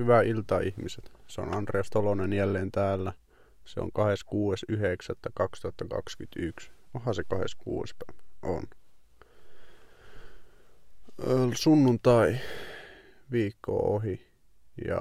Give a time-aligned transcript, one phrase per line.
[0.00, 1.12] Hyvää iltaa ihmiset.
[1.26, 3.12] Se on Andreas Tolonen jälleen täällä.
[3.64, 6.70] Se on 26.9.2021.
[6.94, 7.94] Onhan se 26.
[7.98, 8.22] päivä?
[8.42, 8.62] On.
[11.54, 12.36] Sunnuntai.
[13.32, 14.26] Viikko ohi.
[14.86, 15.00] Ja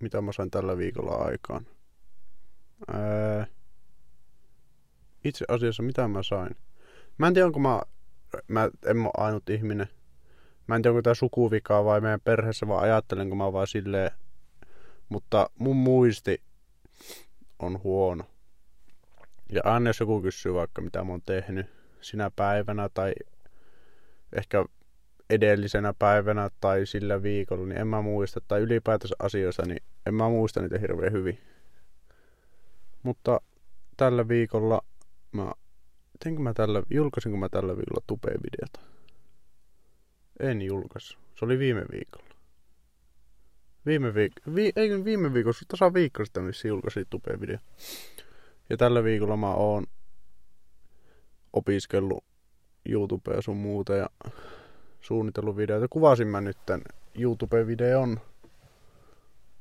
[0.00, 1.66] mitä mä sain tällä viikolla aikaan?
[2.92, 3.46] Ää,
[5.24, 6.56] itse asiassa mitä mä sain?
[7.18, 7.82] Mä en tiedä, onko mä,
[8.48, 9.88] mä en mä ainut ihminen.
[10.66, 14.10] Mä en tiedä, onko tää sukuvikaa vai meidän perheessä, vaan ajattelenko mä vaan silleen,
[15.12, 16.42] mutta mun muisti
[17.58, 18.24] on huono.
[19.52, 21.66] Ja aina jos joku kysyy vaikka mitä mä oon tehnyt
[22.00, 23.12] sinä päivänä tai
[24.36, 24.64] ehkä
[25.30, 30.28] edellisenä päivänä tai sillä viikolla, niin en mä muista, tai ylipäätänsä asioissa, niin en mä
[30.28, 31.38] muista niitä hirveän hyvin.
[33.02, 33.40] Mutta
[33.96, 34.80] tällä viikolla
[35.32, 35.52] mä,
[36.24, 38.80] teinkö mä tällä, julkaisinko mä tällä viikolla tupeen-videota?
[40.40, 41.18] En julkaisu.
[41.38, 42.31] Se oli viime viikolla.
[43.86, 47.58] Viime viikolla, vi, ei viime viikolla, tasa viikko sitten missä julkaisin tupeen-video.
[48.70, 49.86] Ja tällä viikolla mä oon
[51.52, 52.24] opiskellut
[52.88, 54.10] YouTubea sun muuta ja
[55.00, 55.88] suunnitellut videoita.
[55.88, 56.82] Kuvasin mä nyt tän
[57.14, 58.20] YouTube-videon.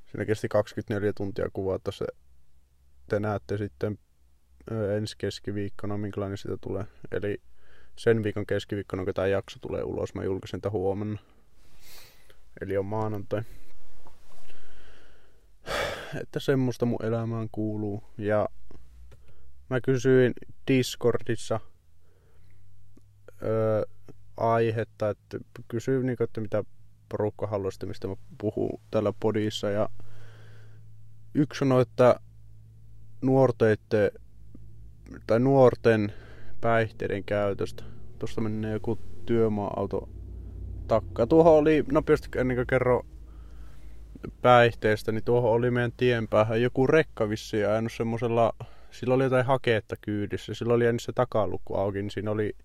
[0.06, 2.06] Siinä kesti 24 tuntia kuvata se.
[3.10, 4.00] Te näette sitten
[4.98, 6.86] ensi keskiviikkona, minkälainen sitä tulee.
[7.12, 7.42] Eli
[7.96, 11.20] sen viikon keskiviikkona, kun tämä jakso tulee ulos, mä julkaisin tämän huomenna.
[12.62, 13.42] Eli on maanantai.
[16.22, 18.04] Että semmoista mun elämään kuuluu.
[18.18, 18.50] Ja
[19.70, 20.34] mä kysyin
[20.68, 21.60] Discordissa
[23.44, 23.84] öö,
[24.38, 26.64] aihetta, että kysyin niin, että mitä
[27.10, 29.70] porukka haluaisi, mistä mä puhun tällä podissa.
[29.70, 29.90] Ja
[31.34, 32.20] yksi sanoi, että
[33.22, 33.78] nuorten,
[35.28, 36.14] tai nuorten
[36.62, 37.84] päihteiden käytöstä.
[38.20, 40.10] Tuosta menee joku työmaa-auto
[40.88, 41.28] takka.
[41.28, 43.06] Tuohon oli, nopeasti ennen kuin kerro
[44.42, 48.54] päihteestä, niin tuohon oli meidän tien päähän joku rekka vissiin ajanut semmosella,
[48.92, 52.56] sillä oli jotain hakeetta kyydissä, sillä oli jäänyt se takalukku auki, niin siinä oli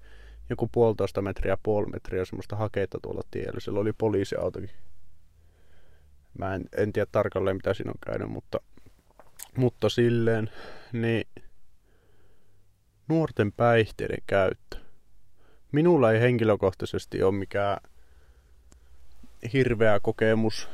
[0.51, 3.61] joku puolitoista metriä, puoli metriä semmoista hakeetta tuolla tiellä.
[3.61, 4.71] Sillä oli poliisiautokin.
[6.39, 8.61] Mä en, en tiedä tarkalleen mitä siinä on käynyt, mutta,
[9.57, 10.51] mutta silleen,
[10.93, 11.29] niin
[13.09, 14.77] nuorten päihteiden käyttö.
[15.73, 17.79] Minulla ei henkilökohtaisesti ole mikään
[19.53, 20.69] hirveä kokemus,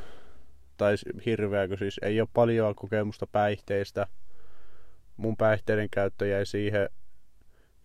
[0.82, 4.06] tai hirveäkö siis, ei ole paljon kokemusta päihteistä.
[5.16, 6.88] Mun päihteiden käyttö jäi siihen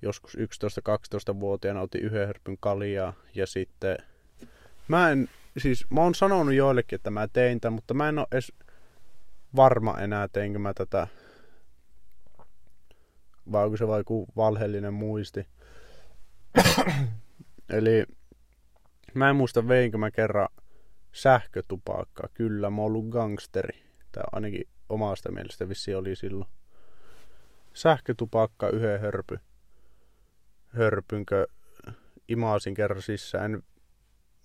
[0.01, 3.97] joskus 11-12-vuotiaana otin yhden hörpyn kaljaa ja sitten
[4.87, 8.27] mä en, siis mä oon sanonut joillekin, että mä tein tämän, mutta mä en ole
[8.31, 8.53] edes
[9.55, 11.07] varma enää teinkö mä tätä
[13.51, 15.47] vai onko se vaikka valheellinen muisti.
[17.77, 18.05] Eli
[19.13, 20.47] mä en muista veinkö mä kerran
[21.17, 22.27] sähkötupakkaa.
[22.33, 23.83] Kyllä, mä oon ollut gangsteri.
[24.11, 26.49] Tai ainakin omasta mielestä vissi oli silloin.
[27.73, 29.39] Sähkötupakka yhden hörpy.
[30.67, 31.47] Hörpynkö
[32.27, 33.63] imaasin kerran sisään.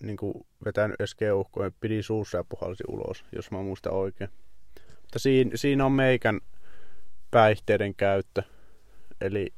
[0.03, 1.71] niin kuin vetänyt edes keuhkoa.
[1.81, 4.31] Pidi suussa ja puhalsi ulos, jos mä muistan oikein.
[5.01, 6.41] Mutta siinä, siinä on meikän
[7.31, 8.43] päihteiden käyttö
[9.21, 9.55] eli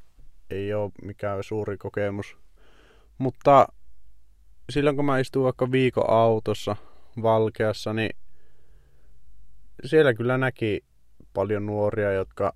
[0.49, 2.37] ei ole mikään suuri kokemus.
[3.17, 3.67] Mutta
[4.69, 6.75] silloin kun mä istun vaikka viikon autossa
[7.21, 8.09] Valkeassa, niin
[9.85, 10.83] siellä kyllä näki
[11.33, 12.51] paljon nuoria, jotka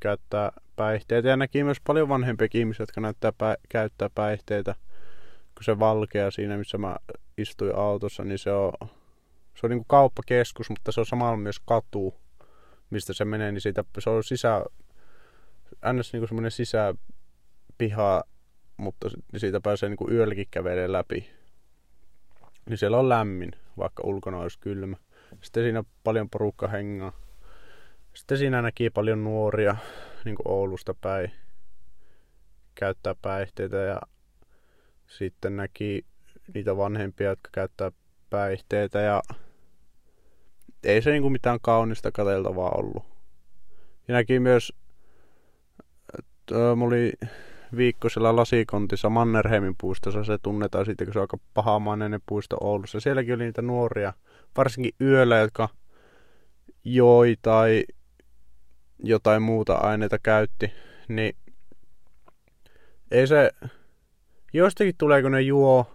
[0.00, 4.74] käyttää päihteitä ja näki myös paljon vanhempia ihmisiä, jotka näyttää pä- käyttää päihteitä.
[5.54, 6.96] Kun se valkea siinä, missä mä
[7.38, 8.72] istuin autossa, niin se on,
[9.54, 12.14] se on niin kuin kauppakeskus, mutta se on samalla myös katu,
[12.90, 14.64] mistä se menee, niin siitä, se on sisä,
[15.92, 16.12] ns.
[16.12, 18.22] niinku semmoinen sisäpiha,
[18.76, 21.35] mutta siitä pääsee niinku yölläkin kävelemään läpi.
[22.68, 24.96] Niin siellä on lämmin, vaikka ulkona olisi kylmä.
[25.40, 27.12] Sitten siinä on paljon porukka hengaa.
[28.14, 29.76] Sitten siinä näki paljon nuoria
[30.24, 31.32] niin kuin Oulusta päin
[32.74, 34.00] käyttää päihteitä ja
[35.06, 36.04] sitten näki
[36.54, 37.92] niitä vanhempia, jotka käyttää
[38.30, 39.22] päihteitä ja
[40.84, 43.04] ei se niinku mitään kaunista katseltavaa ollut.
[44.08, 44.72] Ja näki myös
[46.76, 47.12] mulla oli
[47.76, 50.24] viikko siellä lasikontissa Mannerheimin puistossa.
[50.24, 53.00] Se tunnetaan siitä, kun se on aika pahamainen puisto Oulussa.
[53.00, 54.12] Sielläkin oli niitä nuoria,
[54.56, 55.68] varsinkin yöllä, jotka
[56.84, 57.84] joi tai
[58.98, 60.72] jotain muuta aineita käytti.
[61.08, 61.36] Niin
[63.10, 63.50] ei se,
[64.52, 65.86] jostakin tulee, kun ne juo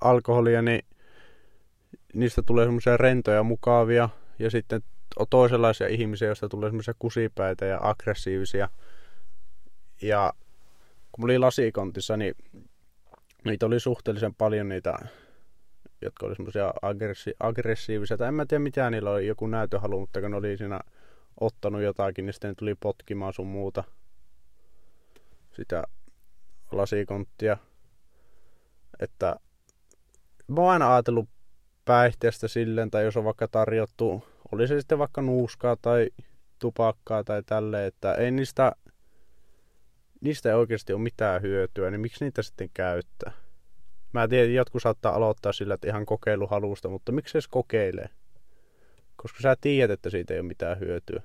[0.00, 0.82] alkoholia, niin
[2.14, 4.08] niistä tulee semmoisia rentoja mukavia.
[4.38, 4.82] Ja sitten
[5.18, 8.68] on toisenlaisia ihmisiä, joista tulee semmoisia kusipäitä ja aggressiivisia–
[10.02, 10.32] ja
[11.12, 12.34] kun mä olin lasikontissa, niin
[13.44, 14.98] niitä oli suhteellisen paljon niitä
[16.02, 20.20] jotka oli semmoisia aggressi- aggressiivisia, tai en mä tiedä mitä niillä oli, joku näytöhalu, mutta
[20.20, 20.80] kun ne oli siinä
[21.40, 23.84] ottanut jotakin, niin sitten tuli potkimaan sun muuta
[25.52, 25.82] sitä
[26.72, 27.56] lasikonttia.
[29.00, 29.36] Että
[30.48, 31.28] mä oon aina ajatellut
[31.84, 36.10] päihteestä silleen, tai jos on vaikka tarjottu, oli se sitten vaikka nuuskaa tai
[36.58, 38.72] tupakkaa tai tälleen, että ei niistä,
[40.20, 43.32] niistä ei oikeasti ole mitään hyötyä, niin miksi niitä sitten käyttää?
[44.12, 48.08] Mä tiedän, että jotkut saattaa aloittaa sillä, että ihan kokeiluhalusta, mutta miksi edes kokeilee?
[49.16, 51.22] Koska sä tiedät, että siitä ei ole mitään hyötyä.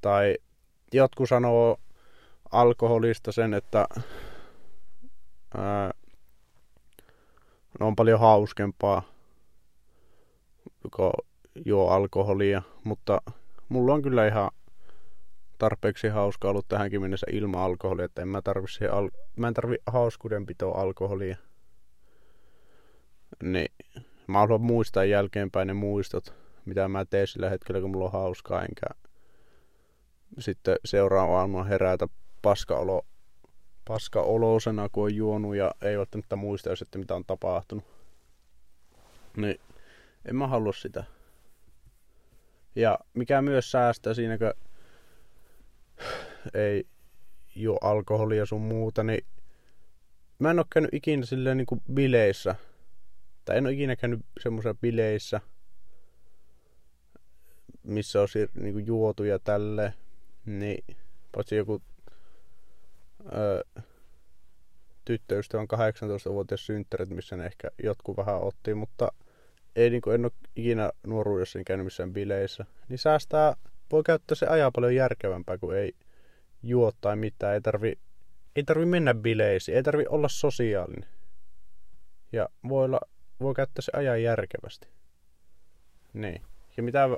[0.00, 0.36] Tai
[0.92, 1.76] jotkut sanoo
[2.52, 3.86] alkoholista sen, että
[5.56, 5.90] ää,
[7.80, 9.02] on paljon hauskempaa,
[10.96, 11.12] kun
[11.64, 13.22] juo alkoholia, mutta
[13.68, 14.50] mulla on kyllä ihan
[15.62, 19.76] tarpeeksi hauska ollut tähänkin mennessä ilman alkoholia, että en mä tarvi, al- mä en tarvi
[19.86, 21.36] hauskuudenpitoa alkoholia.
[23.42, 23.72] Niin,
[24.26, 28.62] mä haluan muistaa jälkeenpäin ne muistot, mitä mä teen sillä hetkellä, kun mulla on hauskaa,
[28.62, 28.86] enkä
[30.38, 32.06] sitten seuraavana herätä
[32.42, 33.06] paskaolo,
[33.88, 37.84] paskaoloisena, kun on juonut ja ei välttämättä muista että mitä on tapahtunut.
[39.36, 39.60] Niin,
[40.24, 41.04] en mä halua sitä.
[42.76, 44.71] Ja mikä myös säästää siinä, kun
[46.54, 46.84] ei
[47.56, 49.24] juo alkoholia sun muuta, niin
[50.38, 52.54] mä en oo käynyt ikinä silleen niin kuin bileissä.
[53.44, 55.40] Tai en oo ikinä käynyt semmoisessa bileissä,
[57.82, 59.94] missä on niin kuin juotu ja tälle,
[60.46, 60.84] niin
[61.32, 61.82] paitsi joku
[63.32, 63.62] öö,
[65.04, 69.12] tyttöystävän 18-vuotias synttärit, missä ne ehkä jotkut vähän otti, mutta
[69.76, 72.64] ei niin kuin, en ole ikinä nuoruudessa käynyt missään bileissä.
[72.88, 73.56] Niin säästää,
[73.92, 75.92] voi käyttää se ajaa paljon järkevämpää, kuin ei
[76.62, 77.54] juo tai mitään.
[77.54, 77.98] Ei tarvi,
[78.56, 81.08] ei tarvi mennä bileisiin, ei tarvi olla sosiaalinen.
[82.32, 83.00] Ja voi, olla,
[83.40, 84.88] voi käyttää se ajan järkevästi.
[86.12, 86.42] Niin.
[86.76, 87.08] Ja mitä,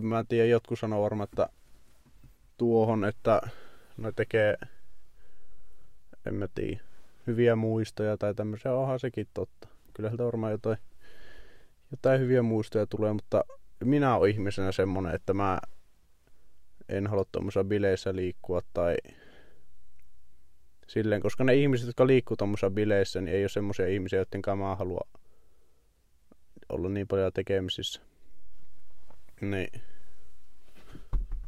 [0.00, 1.48] mä en tiedä, jotkut sanoo varmaan, että
[2.56, 3.40] tuohon, että
[3.96, 4.56] no tekee,
[6.26, 6.80] en mä tiedä,
[7.26, 9.68] hyviä muistoja tai tämmöisiä, onhan sekin totta.
[9.94, 10.78] Kyllähän varmaan jotain,
[11.90, 13.44] jotain hyviä muistoja tulee, mutta
[13.84, 15.58] minä olen ihmisenä semmonen, että mä
[16.88, 18.96] en halua tuommoisessa bileissä liikkua tai
[20.86, 24.76] silleen, koska ne ihmiset, jotka liikkuu tuommoisessa bileissä, niin ei ole semmoisia ihmisiä, joiden mä
[24.76, 25.08] haluan
[26.68, 28.00] olla niin paljon tekemisissä.
[29.40, 29.82] Niin.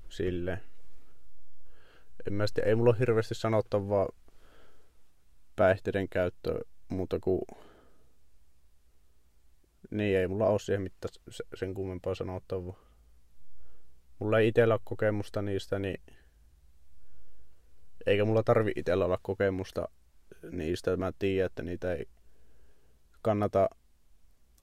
[0.09, 0.61] Silleen.
[2.27, 4.09] En mä sitten, ei mulla ole hirveästi sanottavaa
[5.57, 7.41] päihteiden käyttö muuta kuin
[9.91, 11.15] niin ei mulla ole siihen mitään
[11.55, 12.85] sen kummempaa sanottavaa
[14.19, 16.01] mulla ei itsellä ole kokemusta niistä, niin
[18.07, 19.89] eikä mulla tarvi itsellä olla kokemusta
[20.53, 20.97] niistä.
[20.97, 22.09] Mä tiedän, että niitä ei
[23.23, 23.71] kannata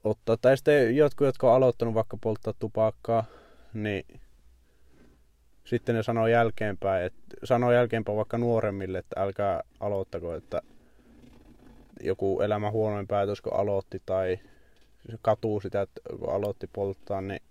[0.04, 0.36] ottaa.
[0.36, 3.24] Tai sitten jotkut, jotka on aloittanut vaikka polttaa tupakkaa,
[3.74, 4.20] niin
[5.64, 10.62] sitten ne sanoo jälkeenpäin, että sanoo jälkeenpäin vaikka nuoremmille, että älkää aloittako, että
[12.00, 14.38] joku elämä huonoin päätös, kun aloitti tai
[15.10, 17.42] se katuu sitä, että kun aloitti polttaa, niin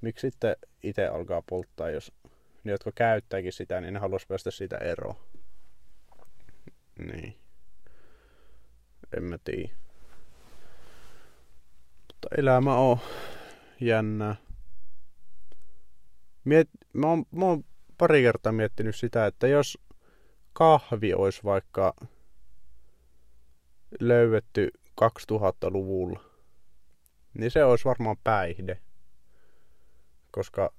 [0.00, 2.12] miksi sitten itse alkaa polttaa, jos
[2.64, 5.16] ne, jotka käyttääkin sitä, niin ne haluaisi päästä siitä eroon.
[6.98, 7.36] Niin.
[9.16, 9.68] En mä tiedä.
[12.06, 12.98] Mutta elämä on
[13.80, 14.36] jännää.
[16.44, 17.64] Miet, mä, oon, mä oon
[17.98, 19.78] pari kertaa miettinyt sitä, että jos
[20.52, 21.94] kahvi olisi vaikka
[24.00, 24.70] löydetty
[25.00, 26.20] 2000-luvulla,
[27.38, 28.80] niin se olisi varmaan päihde
[30.36, 30.72] koska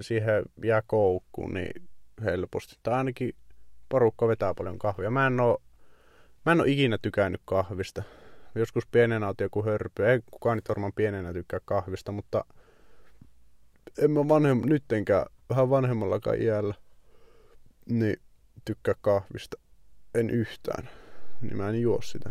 [0.00, 1.88] siihen jää koukkuun niin
[2.24, 2.76] helposti.
[2.82, 3.34] Tai ainakin
[3.88, 5.10] porukka vetää paljon kahvia.
[5.10, 5.62] Mä en oo,
[6.46, 8.02] mä en oo ikinä tykännyt kahvista.
[8.54, 10.06] Joskus pienenä otin joku hörpy.
[10.06, 12.44] Ei kukaan nyt varmaan pienenä tykkää kahvista, mutta
[13.98, 16.74] en mä vanhem, nyttenkään vähän vanhemmallakaan iällä
[17.88, 18.16] niin
[18.64, 19.56] tykkää kahvista.
[20.14, 20.88] En yhtään.
[21.40, 22.30] Niin mä en juo sitä.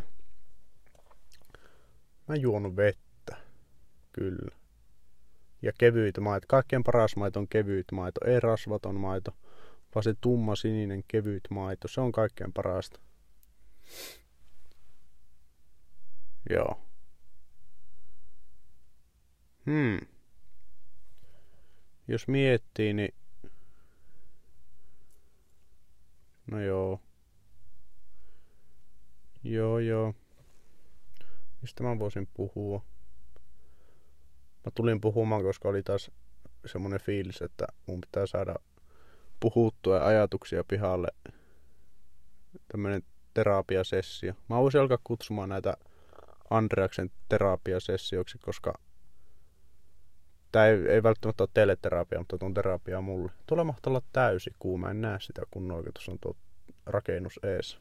[2.27, 3.11] Mä juonut vettä.
[4.12, 4.62] Kyllä
[5.62, 6.46] ja kevyitä maito.
[6.50, 9.32] Kaikkein paras maito on kevyt maito, ei rasvaton maito,
[9.96, 11.88] vaan se tumma sininen kevyt maito.
[11.88, 13.00] Se on kaikkein parasta.
[16.50, 16.82] Joo.
[19.65, 20.00] Hmm.
[22.08, 23.13] Jos miettii, niin...
[26.51, 27.01] No joo.
[29.44, 30.13] Joo, joo.
[31.62, 32.90] Mistä mä voisin puhua?
[34.65, 36.12] Mä tulin puhumaan, koska oli taas
[36.65, 38.56] semmoinen fiilis, että mun pitää saada
[39.39, 41.08] puhuttua ajatuksia pihalle.
[42.72, 43.03] Tämmöinen
[43.34, 44.34] terapiasessio.
[44.50, 45.74] Mä voisin alkaa kutsumaan näitä
[46.50, 48.74] Andreaksen terapiasessioksi, koska
[50.51, 53.32] tämä ei, ei välttämättä ole teille terapia, mutta tuon terapia mulle.
[53.46, 56.36] Tuolla mahtaa olla täysi kuuma, en näe sitä kun on tuo
[56.86, 57.80] rakennus ees.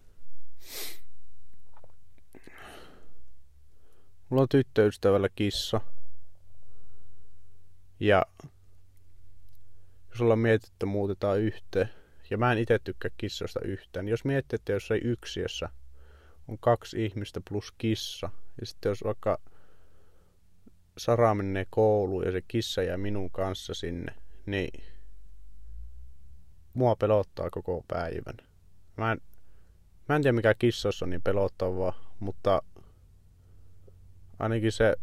[4.29, 5.81] Mulla on tyttöystävällä kissa.
[8.01, 8.27] Ja
[10.11, 11.89] jos ollaan mietitty, että muutetaan yhteen,
[12.31, 15.69] ja mä en itse tykkää kissoista yhtään, niin jos miettii, että jos ei yksiössä
[16.49, 18.31] on kaksi ihmistä plus kissa,
[18.61, 19.39] ja sitten jos vaikka
[20.99, 24.15] Sara menee kouluun ja se kissa jää minun kanssa sinne,
[24.47, 24.85] niin
[26.75, 28.37] mua pelottaa koko päivän.
[28.97, 29.21] Mä en,
[30.09, 32.63] mä en tiedä mikä kissossa on niin pelottavaa, mutta
[34.39, 34.97] ainakin se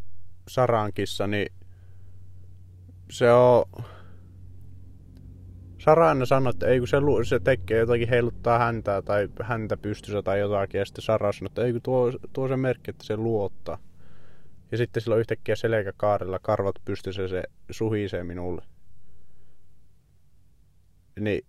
[0.48, 1.52] Saran kissa, niin
[3.10, 3.64] se on...
[5.78, 10.22] Sara aina sanoi, että ei kun se, se tekee jotakin heiluttaa häntä tai häntä pystyssä
[10.22, 10.78] tai jotakin.
[10.78, 13.78] Ja sitten Sara sanoi, että ei kun tuo, tuo se merkki, että se luottaa.
[14.72, 18.62] Ja sitten sillä on yhtäkkiä selkäkaarella karvat pystyssä se suhisee minulle.
[21.20, 21.46] Niin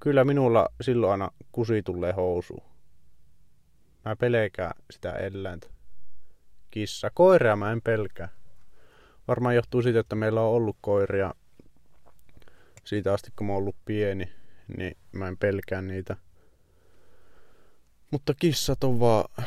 [0.00, 2.62] kyllä minulla silloin aina kusi tulee housuun.
[4.04, 5.66] Mä pelkään sitä eläintä.
[6.70, 7.10] Kissa.
[7.14, 8.28] Koiria mä en pelkää.
[9.28, 11.34] Varmaan johtuu siitä, että meillä on ollut koiria
[12.84, 14.32] siitä asti, kun mä oon ollut pieni,
[14.76, 16.16] niin mä en pelkää niitä.
[18.10, 19.46] Mutta kissat on vaan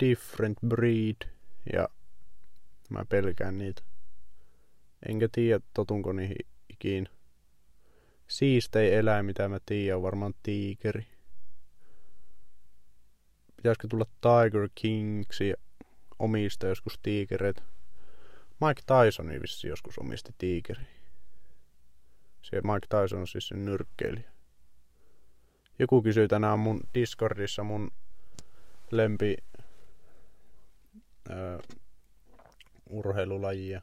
[0.00, 1.28] different breed
[1.72, 1.88] ja
[2.90, 3.82] mä pelkään niitä.
[5.08, 7.10] Enkä tiedä, totunko niihin ikinä.
[8.26, 11.06] Siistei eläin, mitä mä tiedän, on varmaan tiikeri.
[13.56, 15.54] Pitäisikö tulla Tiger Kingsi
[16.18, 17.62] omista joskus tiikereitä?
[18.60, 20.82] Mike Tyson vissi joskus omisti tiikeri.
[22.42, 24.30] Se Mike Tyson on siis se nyrkkeilijä.
[25.78, 27.90] Joku kysyi tänään mun Discordissa mun
[28.90, 29.36] lempi
[31.30, 31.58] öö,
[32.90, 33.82] urheilulajia.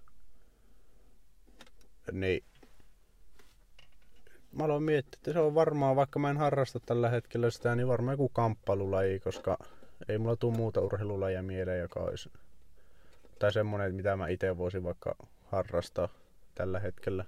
[2.11, 2.43] Niin
[4.51, 7.87] mä aloin miettiä, että se on varmaan, vaikka mä en harrasta tällä hetkellä sitä, niin
[7.87, 9.57] varmaan joku kamppailulaji, koska
[10.09, 12.29] ei mulla tule muuta urheilulajia mieleen, joka olisi
[13.43, 16.07] tai semmonen, mitä mä itse voisin vaikka harrastaa
[16.55, 17.25] tällä hetkellä.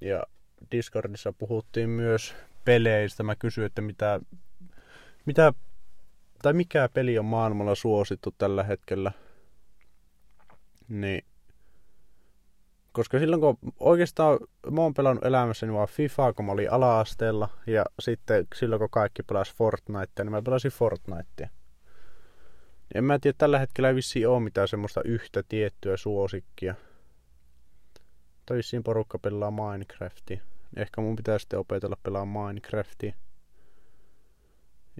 [0.00, 0.22] Ja
[0.72, 2.34] Discordissa puhuttiin myös
[2.64, 3.22] peleistä.
[3.22, 4.20] Mä kysyin, että mitä,
[5.24, 5.52] mitä
[6.42, 9.12] tai mikä peli on maailmalla suosittu tällä hetkellä.
[10.88, 11.24] Niin
[12.92, 14.38] koska silloin kun oikeastaan
[14.70, 19.22] mä oon pelannut elämässäni vaan FIFA, kun mä olin ala-asteella, ja sitten silloin kun kaikki
[19.22, 21.48] pelasi Fortnitea, niin mä pelasin Fortnitea.
[22.94, 26.74] En mä tiedä, tällä hetkellä ei vissiin ole mitään semmoista yhtä tiettyä suosikkia.
[28.46, 30.40] Tai vissiin porukka pelaa Minecraftia.
[30.76, 33.14] Ehkä mun pitää sitten opetella pelaa Minecraftia.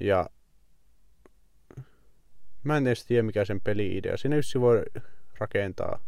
[0.00, 0.31] Ja
[2.64, 4.16] mä en edes tiedä mikä sen peli-idea.
[4.16, 4.83] Siinä yssi voi
[5.38, 5.99] rakentaa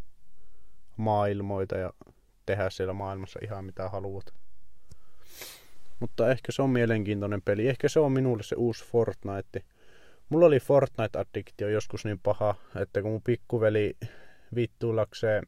[0.97, 1.93] maailmoita ja
[2.47, 4.35] tehdä siellä maailmassa ihan mitä haluat.
[6.01, 7.69] Mutta ehkä se on mielenkiintoinen peli.
[7.69, 9.65] Ehkä se on minulle se uusi Fortnite.
[10.29, 13.97] Mulla oli Fortnite-addiktio joskus niin paha, että kun mun pikkuveli
[14.55, 15.47] vittuillakseen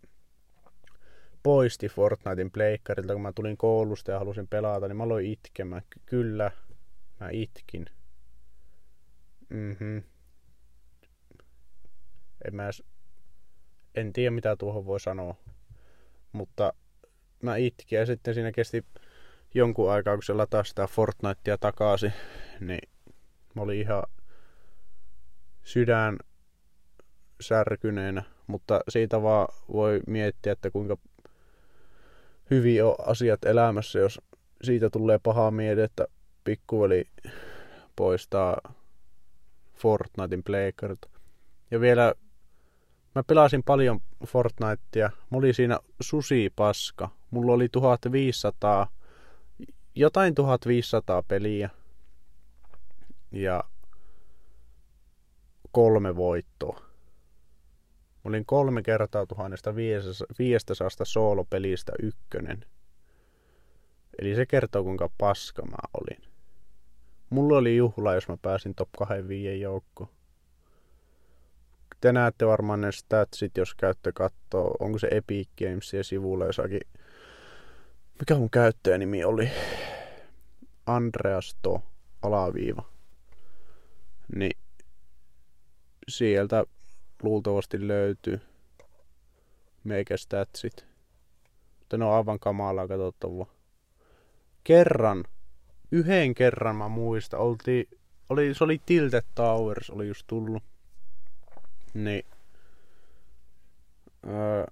[1.43, 5.83] poisti Fortnitein pleikkarilta, kun mä tulin koulusta ja halusin pelata, niin mä aloin itkemään.
[6.07, 6.51] Kyllä,
[7.21, 7.87] mä itkin.
[9.49, 9.99] Mhm.
[12.45, 12.83] En mä edes
[13.95, 15.35] en tiedä mitä tuohon voi sanoa.
[16.33, 16.73] Mutta
[17.43, 18.85] mä itkin ja sitten siinä kesti
[19.55, 22.13] jonkun aikaa, kun se latasi sitä Fortnitea takaisin,
[22.61, 22.89] niin
[23.55, 24.03] mä olin ihan
[25.62, 26.19] sydän
[27.40, 30.97] särkyneenä, mutta siitä vaan voi miettiä, että kuinka
[32.50, 34.21] hyvin on asiat elämässä, jos
[34.62, 36.07] siitä tulee paha mieli, että
[36.45, 37.05] pikkuveli
[37.97, 38.75] poistaa
[39.75, 41.00] Fortnitein pleikkarit.
[41.71, 42.14] Ja vielä
[43.14, 45.11] Mä pelasin paljon Fortnitea.
[45.31, 47.09] Mulla oli siinä susi paska.
[47.31, 48.88] Mulla oli 1500,
[49.95, 51.71] jotain 1500 peliä.
[53.33, 53.64] Ja
[55.73, 56.81] kolme voittoa.
[58.25, 62.65] Mä olin kolme kertaa 1500 soolopelistä ykkönen.
[64.19, 66.31] Eli se kertoo kuinka paska mä olin.
[67.31, 70.11] Mulla oli juhla, jos mä pääsin top 25 joukkoon
[72.00, 76.81] te näette varmaan ne statsit, jos käytte kattoo, onko se Epic Gamesia sivulla jossakin.
[78.19, 79.50] Mikä mun käyttäjänimi oli?
[80.87, 81.83] Andreasto
[82.23, 82.83] alaviiva.
[84.37, 84.57] Niin
[86.09, 86.64] sieltä
[87.23, 88.40] luultavasti löytyy
[89.85, 90.87] meikä statsit.
[91.78, 93.47] Mutta ne on aivan kamalaa katsottavaa.
[94.64, 95.25] Kerran,
[95.92, 97.88] yhden kerran mä muistan, oltiin,
[98.28, 100.62] oli, se oli Tilted Towers, oli just tullut
[101.95, 102.25] Niin
[104.26, 104.64] öö,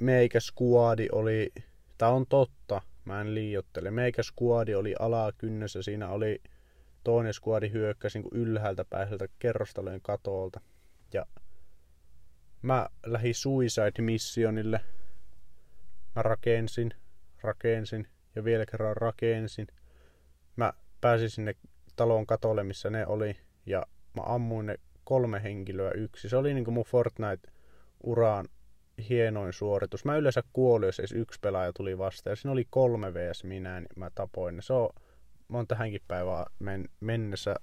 [0.00, 1.52] meikä skuadi oli,
[1.98, 6.40] tää on totta, mä en liiottele, meikä skuadi oli alakynnessä, siinä oli
[7.06, 10.60] toinen skuadi hyökkäsi niin ylhäältä päiseltä kerrostalojen katolta.
[11.14, 11.26] Ja
[12.62, 14.80] mä lähdin Suicide Missionille.
[16.16, 16.90] Mä rakensin,
[17.42, 19.66] rakensin ja vielä kerran rakensin.
[20.56, 21.54] Mä pääsin sinne
[21.96, 23.36] talon katolle, missä ne oli,
[23.66, 26.28] ja mä ammuin ne kolme henkilöä yksi.
[26.28, 28.48] Se oli niinku mun Fortnite-uraan
[29.08, 30.04] hienoin suoritus.
[30.04, 32.32] Mä yleensä kuolin, jos edes yksi pelaaja tuli vastaan.
[32.32, 34.62] Ja siinä oli kolme vs minä, niin mä tapoin ne.
[34.62, 34.90] Se on,
[35.48, 37.56] mä oon tähänkin päivään men, mennessä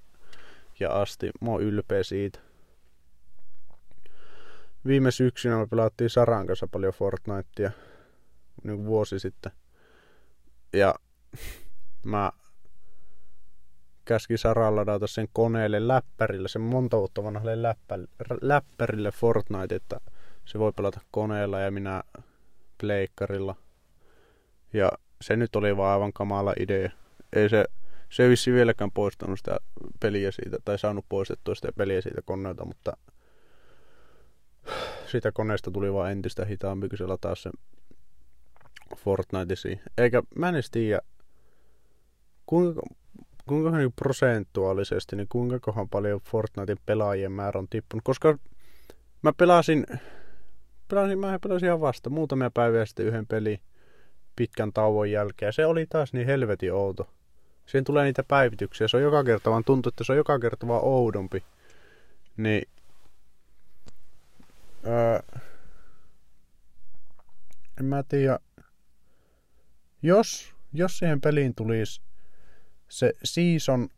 [0.79, 1.31] ja asti.
[1.41, 2.39] Mä oon ylpeä siitä.
[4.85, 7.71] Viime syksynä me pelattiin Saran kanssa paljon Fortnitea.
[8.63, 9.51] Niin vuosi sitten.
[10.73, 10.95] Ja
[12.03, 12.31] mä
[14.05, 17.61] käski Saraa ladata sen koneelle läppärille, sen monta vuotta vanhalle
[18.41, 19.99] läppärille Fortnite, että
[20.45, 22.03] se voi pelata koneella ja minä
[22.77, 23.55] pleikkarilla.
[24.73, 26.89] Ja se nyt oli vaan aivan kamala idea.
[27.35, 27.65] Ei se,
[28.09, 29.57] se vissi vieläkään poistanut sitä
[29.99, 32.97] peliä siitä, tai saanut poistettua sitä peliä siitä koneelta, mutta
[35.05, 37.49] siitä koneesta tuli vaan entistä hitaampi, kun se lataa se
[38.97, 39.81] Fortniteisiin.
[39.97, 41.01] Eikä mä en edes tiedä,
[42.45, 42.81] kuinka,
[43.47, 48.03] kuinka niin prosentuaalisesti, niin kuinka kohan paljon Fortnitein pelaajien määrä on tippunut.
[48.03, 48.37] Koska
[49.21, 49.85] mä pelasin,
[50.87, 53.59] pelasin, mä pelasin ihan vasta muutamia päiviä sitten yhden pelin
[54.35, 55.53] pitkän tauon jälkeen.
[55.53, 57.09] Se oli taas niin helvetin outo.
[57.65, 58.87] Siihen tulee niitä päivityksiä.
[58.87, 61.43] Se on joka kerta vaan tuntuu, että se on joka kerta vaan oudompi.
[62.37, 62.69] Niin...
[64.87, 65.19] Öö,
[67.79, 68.39] en mä tiedä.
[70.01, 72.01] Jos, jos siihen peliin tulisi
[72.89, 73.89] se season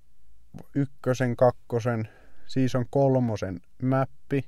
[0.75, 2.09] ykkösen, kakkosen,
[2.47, 4.45] season kolmosen mappi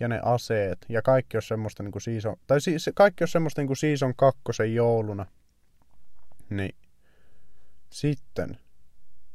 [0.00, 3.74] ja ne aseet ja kaikki on semmoista niinku season, tai siis kaikki on semmoista niinku
[3.74, 5.26] season kakkosen jouluna,
[6.50, 6.74] niin
[7.92, 8.58] sitten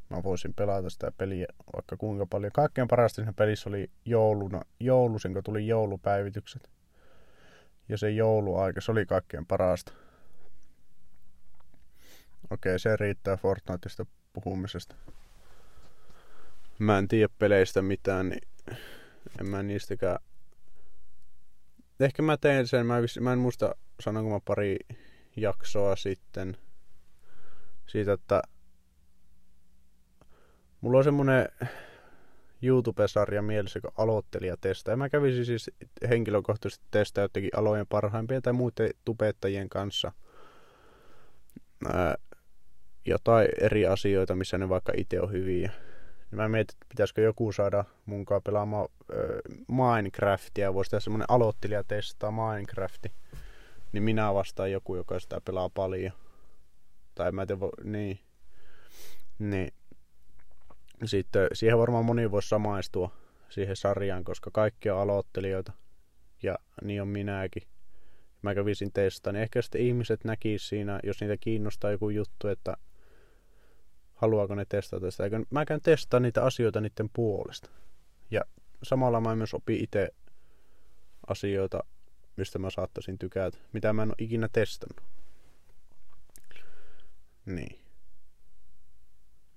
[0.10, 2.52] mä voisin pelata sitä peliä vaikka kuinka paljon.
[2.52, 6.70] Kaikkein parasta siinä pelissä oli jouluna, joulusin, kun tuli joulupäivitykset.
[7.89, 9.93] Ja se jouluaika, se oli kaikkein parasta.
[12.50, 14.96] Okei, se riittää Fortniteista puhumisesta.
[16.80, 18.48] Mä en tiedä peleistä mitään, niin
[19.39, 20.17] en mä niistäkään...
[22.00, 24.78] Ehkä mä tein sen, mä, mä en muista sanonko mä pari
[25.36, 26.58] jaksoa sitten
[27.88, 28.41] siitä, että
[30.82, 31.50] mulla on semmonen
[32.62, 34.91] YouTube-sarja mielessä, kun aloittelija testaa.
[34.91, 35.71] Ja mä kävisin siis
[36.10, 40.12] henkilökohtaisesti testaa jotenkin alojen parhaimpia tai muiden tubettajien kanssa
[43.06, 45.71] jotain eri asioita, missä ne vaikka itse on hyviä.
[46.32, 49.17] Mä mietin, että pitäisikö joku saada munkaan pelaamaan äh,
[49.67, 53.12] Minecraftia, voisi tehdä semmonen aloittelija testaa Minecrafti.
[53.91, 56.13] Niin minä vastaan joku, joka sitä pelaa paljon.
[57.17, 58.19] Tai mä tiedä, niin.
[59.39, 59.73] Niin.
[61.06, 63.12] Sitten siihen varmaan moni voisi samaistua
[63.49, 65.73] siihen sarjaan, koska kaikki on aloittelijoita.
[66.43, 67.63] Ja niin on minäkin.
[68.41, 69.34] Mä kävisin testaan.
[69.34, 72.77] Niin ehkä sitten ihmiset näkis siinä, jos niitä kiinnostaa joku juttu, että
[74.13, 75.23] haluaako ne testata sitä.
[75.49, 77.69] Mä käyn testaa niitä asioita niiden puolesta.
[78.32, 78.41] Ja
[78.84, 80.10] samalla mä myös opin itse
[81.27, 81.84] asioita,
[82.36, 85.16] mistä mä saattaisin tykätä, mitä mä en ole ikinä testannut.
[87.48, 87.80] Niin.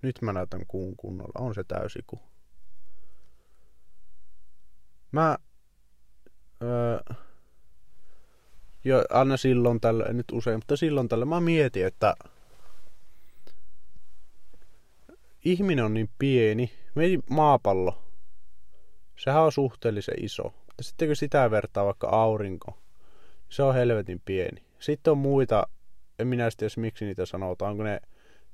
[0.03, 1.33] Nyt mä näytän kuun kunnolla.
[1.39, 2.21] On se täysiku.
[5.13, 5.39] Mä...
[6.63, 7.17] Öö,
[8.85, 12.15] jo aina silloin tällä, nyt usein, mutta silloin tällä mä mietin, että
[15.45, 18.03] ihminen on niin pieni, meidän maapallo,
[19.17, 20.43] sehän on suhteellisen iso.
[20.43, 22.79] Mutta sitten kun sitä vertaa vaikka aurinko,
[23.49, 24.65] se on helvetin pieni.
[24.79, 25.67] Sitten on muita,
[26.21, 28.01] en minä tiedä miksi niitä sanotaan, onko ne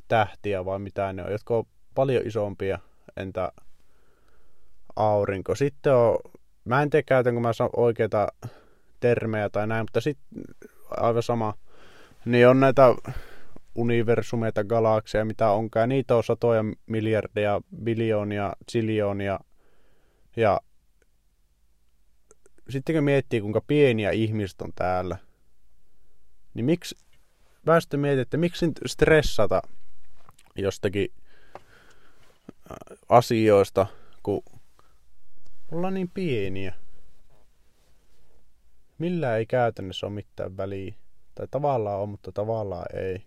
[0.08, 2.78] tähtiä vai mitä ne on, jotka on paljon isompia,
[3.16, 3.52] entä
[4.96, 5.54] aurinko.
[5.54, 6.18] Sitten on,
[6.64, 8.28] mä en tiedä käytänkö mä oikeita
[9.00, 10.42] termejä tai näin, mutta sitten
[10.90, 11.54] aivan sama,
[12.24, 12.94] niin on näitä
[13.74, 15.88] universumeita, galakseja, mitä onkaan.
[15.88, 19.40] Niitä on satoja miljardeja, biljoonia, ziljoonia.
[20.36, 20.60] Ja
[22.68, 25.16] sitten kun miettii, kuinka pieniä ihmiset on täällä,
[26.54, 27.05] niin miksi,
[27.66, 29.62] väestö miettii, että miksi stressata
[30.56, 31.12] jostakin
[31.56, 33.86] äh, asioista,
[34.22, 34.42] kun
[35.72, 36.74] ollaan niin pieniä.
[38.98, 40.94] Millä ei käytännössä ole mitään väliä.
[41.34, 43.22] Tai tavallaan on, mutta tavallaan ei.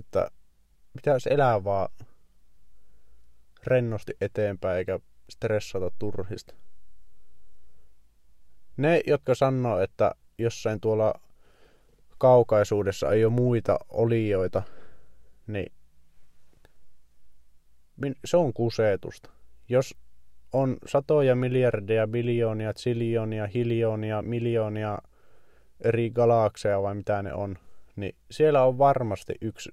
[0.00, 0.30] Että
[0.92, 1.88] pitäisi elää vaan
[3.64, 5.00] rennosti eteenpäin eikä
[5.30, 6.54] stressata turhista.
[8.76, 11.14] Ne, jotka sanoo, että jossain tuolla
[12.22, 14.62] kaukaisuudessa ei ole muita olijoita,
[15.46, 15.72] niin
[18.24, 19.30] se on kusetusta.
[19.68, 19.94] Jos
[20.52, 24.98] on satoja miljardeja, biljoonia, ziljoonia, hiljoonia, miljoonia
[25.80, 27.58] eri galakseja vai mitä ne on,
[27.96, 29.70] niin siellä on varmasti yksi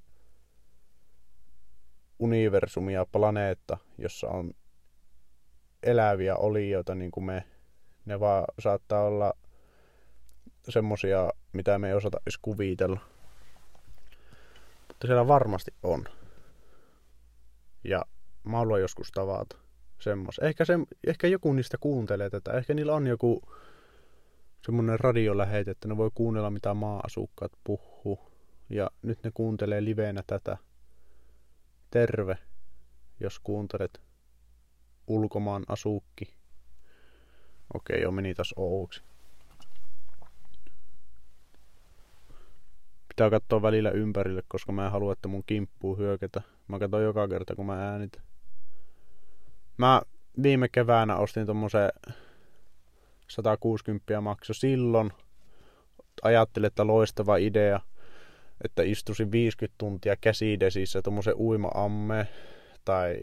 [2.19, 4.51] universumi ja planeetta, jossa on
[5.83, 7.43] eläviä olijoita niin kuin me.
[8.05, 9.33] Ne vaan saattaa olla
[10.69, 12.99] semmosia, mitä me ei osata edes kuvitella.
[14.88, 16.05] Mutta siellä varmasti on.
[17.84, 18.05] Ja
[18.43, 19.58] mä haluan joskus tavata
[19.99, 20.39] semmos.
[20.39, 20.73] Ehkä, se,
[21.08, 22.51] ehkä joku niistä kuuntelee tätä.
[22.51, 23.41] Ehkä niillä on joku
[24.65, 28.32] semmonen radioläheite, että ne voi kuunnella mitä maa-asukkaat puhuu.
[28.69, 30.58] Ja nyt ne kuuntelee liveenä tätä.
[31.91, 32.38] Terve,
[33.19, 34.01] jos kuuntelet
[35.08, 36.34] ulkomaan asukki.
[37.73, 39.01] Okei, jo meni taas ouksi.
[43.19, 46.41] Pitää katsoa välillä ympärille, koska mä en halua, että mun kimppuu hyökätä.
[46.67, 48.23] Mä katson joka kerta, kun mä äänitän.
[49.77, 50.01] Mä
[50.43, 51.89] viime keväänä ostin tommosen
[53.27, 55.12] 160 makso silloin.
[56.21, 57.79] Ajattelin, että loistava idea,
[58.63, 62.27] että istuisin 50 tuntia käsidesissä tommosen uima-amme
[62.86, 63.21] tai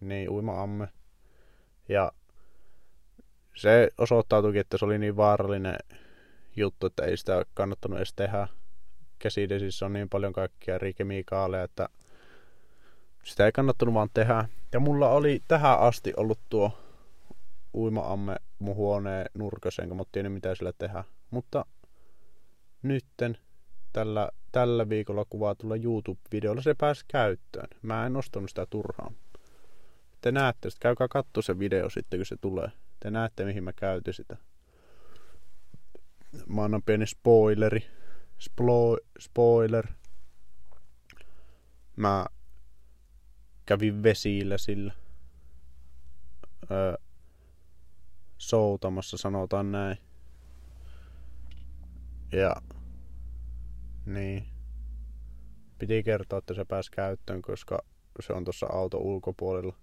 [0.00, 0.88] niin uima-amme.
[1.88, 2.12] Ja
[3.54, 5.78] se osoittautuikin, että se oli niin vaarallinen
[6.56, 8.48] juttu, että ei sitä kannattanut edes tehdä.
[9.18, 11.88] Käsidesissä on niin paljon kaikkia eri kemikaaleja, että
[13.24, 14.48] sitä ei kannattanut vaan tehdä.
[14.72, 16.78] Ja mulla oli tähän asti ollut tuo
[17.74, 21.04] uima-amme mun huoneen nurkaseen, kun mä tiedän mitä sillä tehdä.
[21.30, 21.64] Mutta
[22.82, 23.38] nytten
[23.92, 27.68] tällä, tällä viikolla kuvatulla YouTube-videolla se pääsi käyttöön.
[27.82, 29.14] Mä en ostanut sitä turhaan.
[30.20, 32.68] Te näette, että käykää katsoa se video sitten, kun se tulee.
[33.00, 34.36] Te näette, mihin mä käytin sitä.
[36.46, 37.97] Mä annan pieni spoileri.
[38.38, 39.86] Splo- spoiler.
[41.96, 42.26] Mä
[43.66, 44.92] kävin vesillä sillä.
[46.70, 46.94] Öö,
[48.38, 49.98] soutamassa, sanotaan näin.
[52.32, 52.56] Ja
[54.06, 54.46] niin.
[55.78, 57.78] Piti kertoa, että se pääsi käyttöön, koska
[58.20, 59.76] se on tuossa auto ulkopuolella.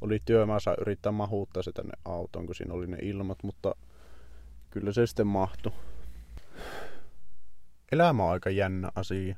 [0.00, 3.74] Oli työmässä yrittää mahuuttaa se tänne autoon, kun siinä oli ne ilmat, mutta
[4.70, 5.72] kyllä se sitten mahtui.
[7.92, 9.36] Elämä on aika jännä asia.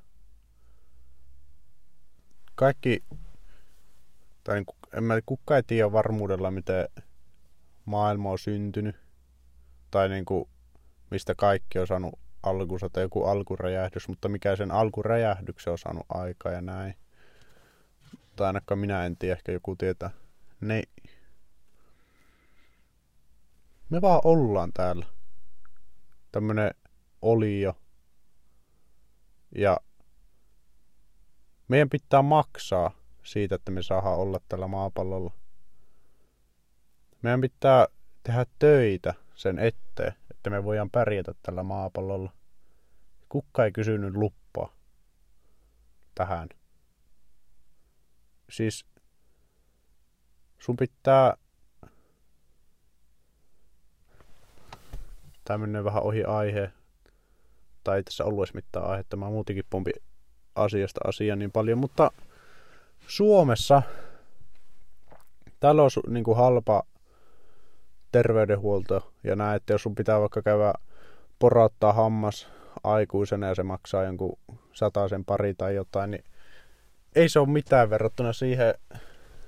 [2.54, 3.04] Kaikki
[4.44, 6.88] tai niin, en mä kukaan ei tiedä varmuudella, miten
[7.84, 8.96] maailma on syntynyt.
[9.90, 10.48] Tai niin kuin,
[11.10, 16.52] mistä kaikki on saanut alkunsa tai joku alkuräjähdys, mutta mikä sen alkuräjähdyksen on saanut aikaa
[16.52, 16.94] ja näin.
[18.36, 20.10] Tai ainakaan minä en tiedä, ehkä joku tietää.
[20.60, 20.82] Ne...
[23.90, 25.06] Me vaan ollaan täällä.
[26.32, 26.70] Tämmönen
[27.22, 27.79] olio.
[29.54, 29.76] Ja
[31.68, 32.90] meidän pitää maksaa
[33.22, 35.32] siitä, että me saadaan olla tällä maapallolla.
[37.22, 37.86] Meidän pitää
[38.22, 42.32] tehdä töitä sen eteen, että me voidaan pärjätä tällä maapallolla.
[43.28, 44.74] Kukka ei kysynyt luppaa
[46.14, 46.48] tähän.
[48.50, 48.86] Siis
[50.58, 51.36] sun pitää
[55.44, 56.72] tämmönen vähän ohi aihe,
[57.84, 59.90] tai ei tässä ollut edes mitään aihetta, mä muutenkin pompi
[60.54, 62.10] asiasta asiaa niin paljon, mutta
[63.06, 63.82] Suomessa
[65.64, 66.82] on niin kuin halpa
[68.12, 70.72] terveydenhuolto ja näin, että jos sun pitää vaikka käydä
[71.38, 72.48] porauttaa hammas
[72.84, 74.38] aikuisena ja se maksaa jonkun
[75.08, 76.24] sen pari tai jotain, niin
[77.14, 78.74] ei se ole mitään verrattuna siihen,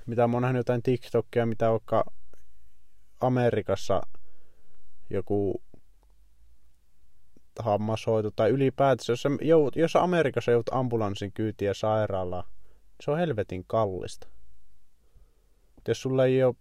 [0.05, 2.05] mitä mä oon nähnyt jotain TikTokia, mitä vaikka
[3.21, 4.01] Amerikassa
[5.09, 5.61] joku
[7.59, 12.43] hammashoito tai ylipäätänsä, jos, jout, jos Amerikassa joudut ambulanssin kyytiä sairaalaan,
[13.01, 14.27] se on helvetin kallista.
[15.87, 16.55] Jos sulla ei ole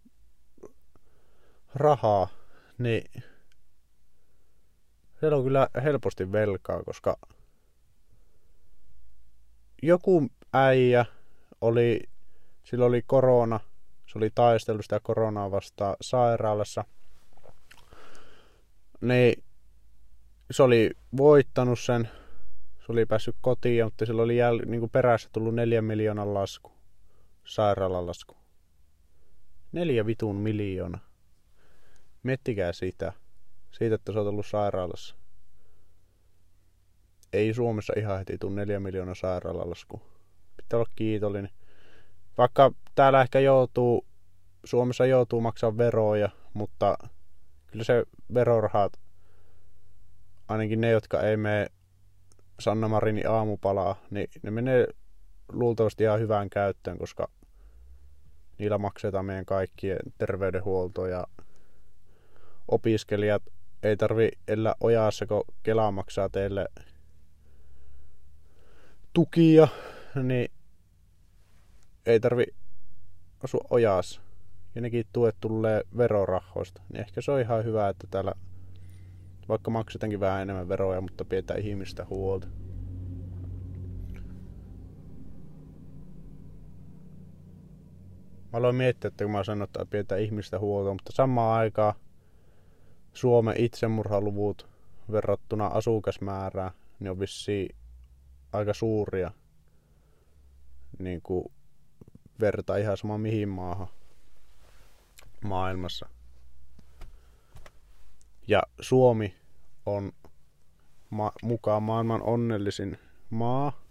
[1.74, 2.28] rahaa,
[2.78, 3.22] niin
[5.20, 7.16] siellä on kyllä helposti velkaa, koska
[9.82, 11.04] joku äijä
[11.60, 12.00] oli,
[12.64, 13.60] sillä oli korona,
[14.06, 16.84] se oli taistellut sitä koronaa vastaan sairaalassa,
[19.00, 19.44] niin
[20.52, 22.08] se oli voittanut sen
[22.86, 26.72] se oli päässyt kotiin, mutta sillä oli jäl, niin kuin perässä tullut neljä miljoonan lasku.
[27.44, 28.36] Sairaalan lasku.
[29.72, 30.98] Neljä vitun miljoona.
[32.22, 33.12] Miettikää sitä.
[33.70, 35.16] Siitä, että sä oot ollut sairaalassa.
[37.32, 40.02] Ei Suomessa ihan heti tule neljä miljoonaa sairaalalasku.
[40.56, 41.50] Pitää olla kiitollinen.
[42.38, 44.06] Vaikka täällä ehkä joutuu
[44.64, 46.96] Suomessa joutuu maksamaan veroja, mutta
[47.66, 49.01] kyllä se verorahat,
[50.48, 51.66] ainakin ne, jotka ei mene
[52.60, 54.86] Sanna Marinin aamupalaa, niin ne menee
[55.52, 57.28] luultavasti ihan hyvään käyttöön, koska
[58.58, 61.26] niillä maksetaan meidän kaikkien terveydenhuolto ja
[62.68, 63.42] opiskelijat
[63.82, 66.68] ei tarvi elää ojassa, kun Kela maksaa teille
[69.12, 69.68] tukia,
[70.22, 70.48] niin
[72.06, 72.44] ei tarvi
[73.44, 74.20] asua ojassa.
[74.74, 76.82] Ja nekin tuet tulee verorahoista.
[76.88, 78.34] Niin ehkä se on ihan hyvä, että täällä
[79.48, 82.46] vaikka maksetaankin vähän enemmän veroja, mutta pidetään ihmistä huolta.
[88.52, 91.94] Mä aloin miettiä, että kun mä sanon, että pidetään ihmistä huolta, mutta samaan aikaan
[93.12, 94.68] Suomen itsemurhaluvut
[95.12, 97.76] verrattuna asukasmäärään, niin on vissiin
[98.52, 99.30] aika suuria.
[100.98, 101.52] Niin kuin
[102.40, 103.88] verta ihan sama mihin maahan
[105.44, 106.08] maailmassa.
[108.48, 109.36] Ja Suomi
[109.86, 110.12] on
[111.10, 112.98] ma- mukaan maailman onnellisin
[113.30, 113.82] maa.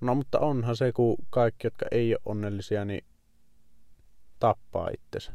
[0.00, 3.04] No mutta onhan se, kun kaikki, jotka ei ole onnellisia, niin
[4.38, 5.32] tappaa itsensä.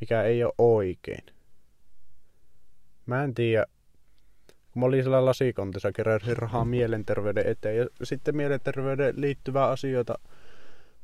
[0.00, 1.26] Mikä ei ole oikein.
[3.06, 3.66] Mä en tiedä,
[4.72, 10.14] kun mä olin siellä lasikontissa, keräsin rahaa mielenterveyden eteen ja sitten mielenterveyden liittyvää asioita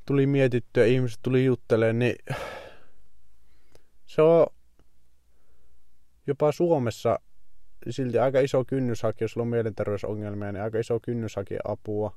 [0.07, 2.17] tuli mietittyä ihmiset tuli juttelemaan, niin
[4.07, 4.47] se on
[6.27, 7.19] jopa Suomessa
[7.91, 12.17] silti aika iso kynnys hakea, jos sulla on mielenterveysongelmia, niin aika iso kynnys hakea apua.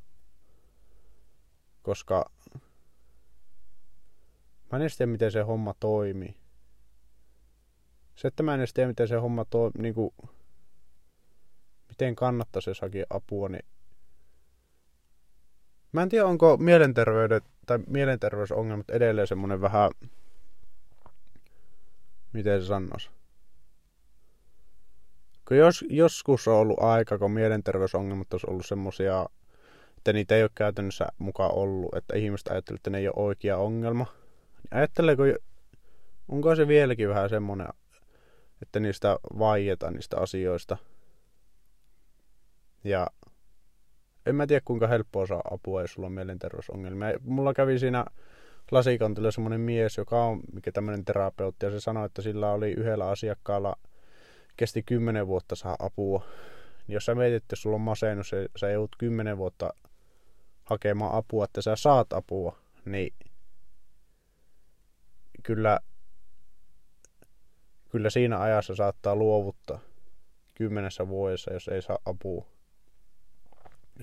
[1.82, 2.32] Koska
[4.72, 6.38] mä en tiedä, miten se homma toimii.
[8.16, 10.14] Se, että mä en tiedä, miten se homma toimii, niin kuin,
[11.90, 13.66] miten kannattaisi hakea apua, niin
[15.92, 19.92] Mä en tiedä, onko mielenterveydet tai mielenterveysongelmat edelleen semmonen vähän,
[22.34, 23.10] miten se sanoisi.
[25.48, 29.26] Kun jos, joskus on ollut aika, kun mielenterveysongelmat olisi ollut semmosia,
[29.98, 33.58] että niitä ei ole käytännössä mukaan ollut, että ihmiset ajattelee, että ne ei ole oikea
[33.58, 34.06] ongelma.
[34.64, 35.24] Niin ajatteleeko,
[36.28, 37.68] onko se vieläkin vähän semmonen,
[38.62, 40.78] että niistä vaietaan niistä asioista.
[42.84, 43.08] Ja
[44.26, 47.20] en mä tiedä kuinka helppoa saa apua, jos sulla on mielenterveysongelmia.
[47.24, 48.06] Mulla kävi siinä
[48.72, 53.10] lasikantilla semmoinen mies, joka on mikä tämmöinen terapeutti, ja se sanoi, että sillä oli yhdellä
[53.10, 53.76] asiakkaalla
[54.58, 56.26] kesti kymmenen vuotta saa apua.
[56.88, 59.74] Niin jos sä mietit, että sulla on masennus ja sä joudut kymmenen vuotta
[60.66, 63.14] hakemaan apua, että sä saat apua, niin
[65.44, 65.80] kyllä,
[67.90, 69.80] kyllä siinä ajassa saattaa luovuttaa
[70.56, 72.46] kymmenessä vuodessa, jos ei saa apua.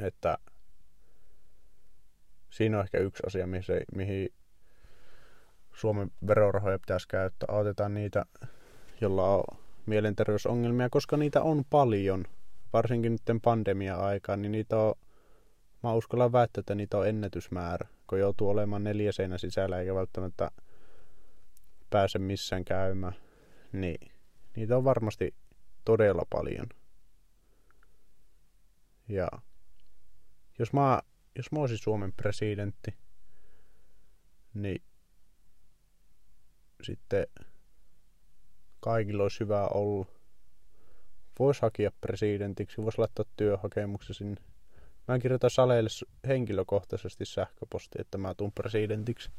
[0.01, 0.39] Että
[2.51, 4.29] siinä on ehkä yksi asia, mihin, mihin
[5.77, 7.47] Suomen verorahoja pitäisi käyttää.
[7.51, 8.25] Autetaan niitä,
[9.01, 9.45] jolla on
[9.87, 12.25] mielenterveysongelmia, koska niitä on paljon.
[12.73, 14.95] Varsinkin nyt pandemia-aikaan, niin niitä on,
[15.83, 20.51] mä uskallan väittää, että niitä on ennätysmäärä, kun joutuu olemaan neljä seinä sisällä eikä välttämättä
[21.91, 23.15] pääse missään käymään.
[23.73, 24.13] Niin
[24.57, 25.35] niitä on varmasti
[25.85, 26.67] todella paljon.
[29.09, 29.29] Ja
[30.59, 31.01] jos mä,
[31.37, 32.95] jos mä olisin Suomen presidentti,
[34.55, 34.83] niin
[36.83, 37.27] sitten
[38.81, 40.07] kaikilla olisi hyvä olla.
[41.39, 44.41] Voisi hakea presidentiksi, voisi laittaa työhakemuksen sinne.
[45.09, 45.91] Mä kirjoitan Saleille
[46.27, 49.31] henkilökohtaisesti sähköposti, että mä tuun presidentiksi.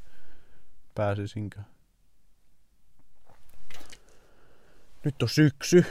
[0.95, 1.59] Pääsisinkö?
[5.05, 5.85] Nyt on syksy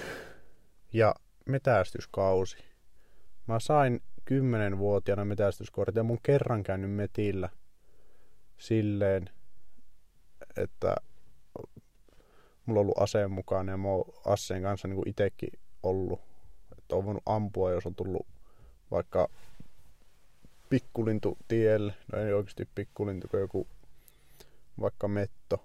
[0.92, 1.14] ja
[1.46, 2.56] metästyskausi.
[3.46, 7.48] Mä sain 10-vuotiaana metästyskortin ja mun kerran käynyt metillä
[8.58, 9.30] silleen,
[10.56, 10.96] että
[12.66, 16.20] mulla on ollut aseen mukaan ja mä oon aseen kanssa niin itekin ollut.
[16.78, 18.26] Että on voinut ampua, jos on tullut
[18.90, 19.28] vaikka
[20.68, 21.94] pikkulintu tielle.
[22.12, 23.66] No ei oikeasti pikkulintu, kun joku
[24.80, 25.64] vaikka metto.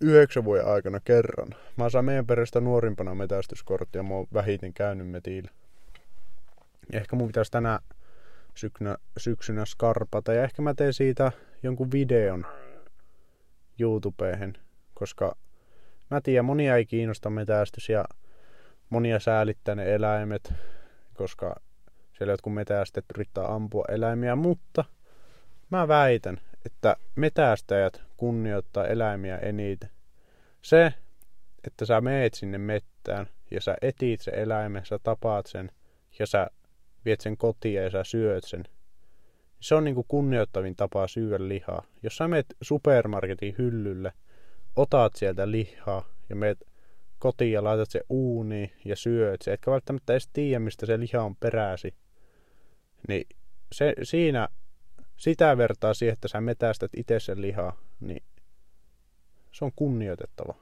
[0.00, 1.54] Yhdeksän vuoden aikana kerran.
[1.76, 5.50] Mä saan meidän perästä nuorimpana metästyskorttia mä oon vähiten käynyt metillä.
[6.92, 7.80] Ehkä mun pitäisi tänä
[8.54, 12.46] syksynä, syksynä skarpata ja ehkä mä teen siitä jonkun videon
[13.78, 14.58] YouTubeen,
[15.02, 15.36] koska
[16.10, 18.04] mä tiedän, monia ei kiinnosta metästys ja
[18.90, 20.54] monia säälittää ne eläimet,
[21.14, 21.60] koska
[22.12, 24.84] siellä jotkut metästäjät yrittää ampua eläimiä, mutta
[25.70, 29.90] mä väitän, että metästäjät kunnioittaa eläimiä eniten.
[30.62, 30.94] Se,
[31.66, 35.70] että sä meet sinne mettään ja sä etit se eläimen, sä tapaat sen
[36.18, 36.46] ja sä
[37.04, 38.64] viet sen kotiin ja sä syöt sen,
[39.60, 41.84] Se on niinku kunnioittavin tapa syödä lihaa.
[42.02, 44.12] Jos sä meet supermarketin hyllylle,
[44.76, 46.58] otat sieltä lihaa ja meet
[47.18, 51.22] kotiin ja laitat se uuniin ja syöt se, etkä välttämättä edes tiedä, mistä se liha
[51.22, 51.94] on peräsi,
[53.08, 53.26] niin
[53.72, 54.48] se, siinä
[55.16, 58.22] sitä vertaa siihen, että sä metästät itse sen lihaa, niin
[59.52, 60.54] se on kunnioitettava.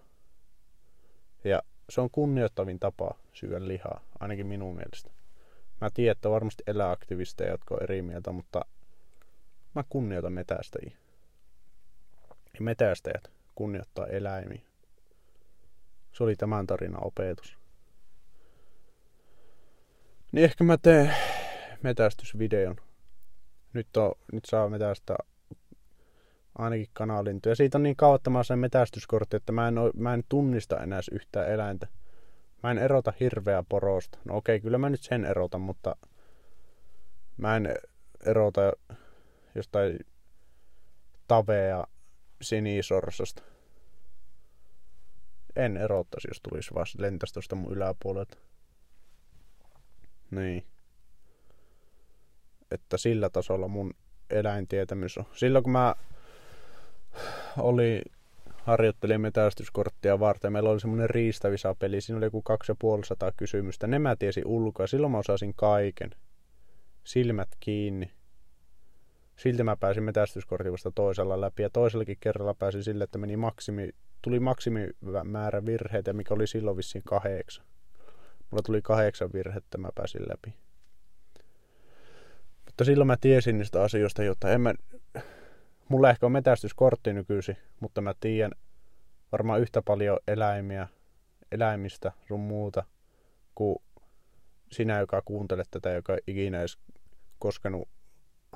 [1.44, 5.10] Ja se on kunnioittavin tapa syödä lihaa, ainakin minun mielestä.
[5.80, 8.64] Mä tiedän, että varmasti eläaktivisteja, jotka on eri mieltä, mutta
[9.74, 10.96] mä kunnioitan metästäjiä.
[12.54, 14.62] Ja metästäjät kunnioittaa eläimiä.
[16.12, 17.58] Se oli tämän tarinan opetus.
[20.32, 21.14] Niin ehkä mä teen
[21.82, 22.76] metästysvideon.
[23.72, 25.16] Nyt, on, nyt saa metästä
[26.58, 27.40] ainakin kanalin.
[27.46, 30.24] Ja siitä on niin kauan, että mä sen metästyskortti, että mä en, oo, mä en
[30.28, 31.86] tunnista enää yhtään eläintä.
[32.62, 34.18] Mä en erota hirveä porosta.
[34.24, 35.96] No okei, kyllä mä nyt sen erotan, mutta
[37.36, 37.74] mä en
[38.26, 38.72] erota
[39.54, 39.98] jostain
[41.28, 41.86] tavea
[42.42, 43.42] sinisorsasta.
[45.56, 48.38] En erottaisi, jos tulisi vaan lentäisi tuosta mun yläpuolelta.
[50.30, 50.64] Niin.
[52.70, 53.94] Että sillä tasolla mun
[54.30, 55.24] eläintietämys on.
[55.32, 55.94] Silloin kun mä
[57.58, 58.02] oli
[58.62, 60.52] harjoittelin metästyskorttia varten.
[60.52, 62.00] Meillä oli semmoinen riistavisa-peli.
[62.00, 63.86] Siinä oli joku 2500 kysymystä.
[63.86, 64.86] Ne mä tiesin ulkoa.
[64.86, 66.10] Silloin mä osasin kaiken.
[67.04, 68.10] Silmät kiinni.
[69.40, 71.62] Silti mä pääsin metästyskortin vasta toisella läpi.
[71.62, 73.90] Ja toisellakin kerralla pääsin sille, että meni maksimi,
[74.22, 77.64] tuli maksimimäärä virheitä, mikä oli silloin vissiin kahdeksan.
[78.50, 80.54] Mulla tuli kahdeksan virhettä, mä pääsin läpi.
[82.64, 84.74] Mutta silloin mä tiesin niistä asioista, jotta en mä...
[85.88, 88.52] Mulla ehkä on metästyskortti nykyisin, mutta mä tiedän
[89.32, 90.88] varmaan yhtä paljon eläimiä,
[91.52, 92.84] eläimistä sun muuta,
[93.54, 93.76] kuin
[94.72, 96.78] sinä, joka kuuntelet tätä, joka ikinä edes
[97.38, 97.88] koskenut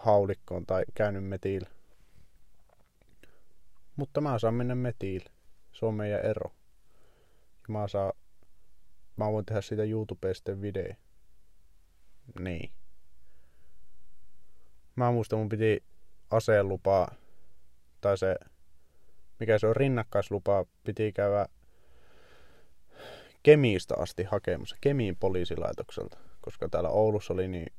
[0.04, 1.68] haulikkoon tai käynyt metillä.
[3.96, 5.30] Mutta mä saan mennä metille.
[5.72, 6.52] Se on meidän ero.
[7.68, 8.12] Ja mä, saan,
[9.16, 10.94] mä voin tehdä siitä YouTubeen sitten video.
[12.40, 12.70] Niin.
[14.96, 15.84] Mä muistan, mun piti
[16.30, 17.14] aseenlupaa,
[18.00, 18.36] tai se,
[19.40, 21.46] mikä se on rinnakkaislupaa, piti käydä
[23.42, 27.72] Kemiistä asti hakemassa, Kemiin poliisilaitokselta, koska täällä Oulussa oli niin,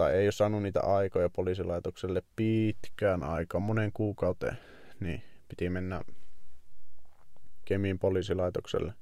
[0.00, 4.58] tai ei ole saanut niitä aikoja poliisilaitokselle pitkään aikaa, monen kuukauteen,
[5.00, 6.02] niin piti mennä
[7.64, 8.94] Kemiin poliisilaitokselle.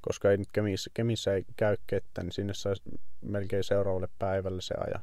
[0.00, 2.82] Koska ei nyt Kemissä, Kemissä ei käy kettä, niin sinne saisi
[3.20, 5.02] melkein seuraavalle päivälle se ajan.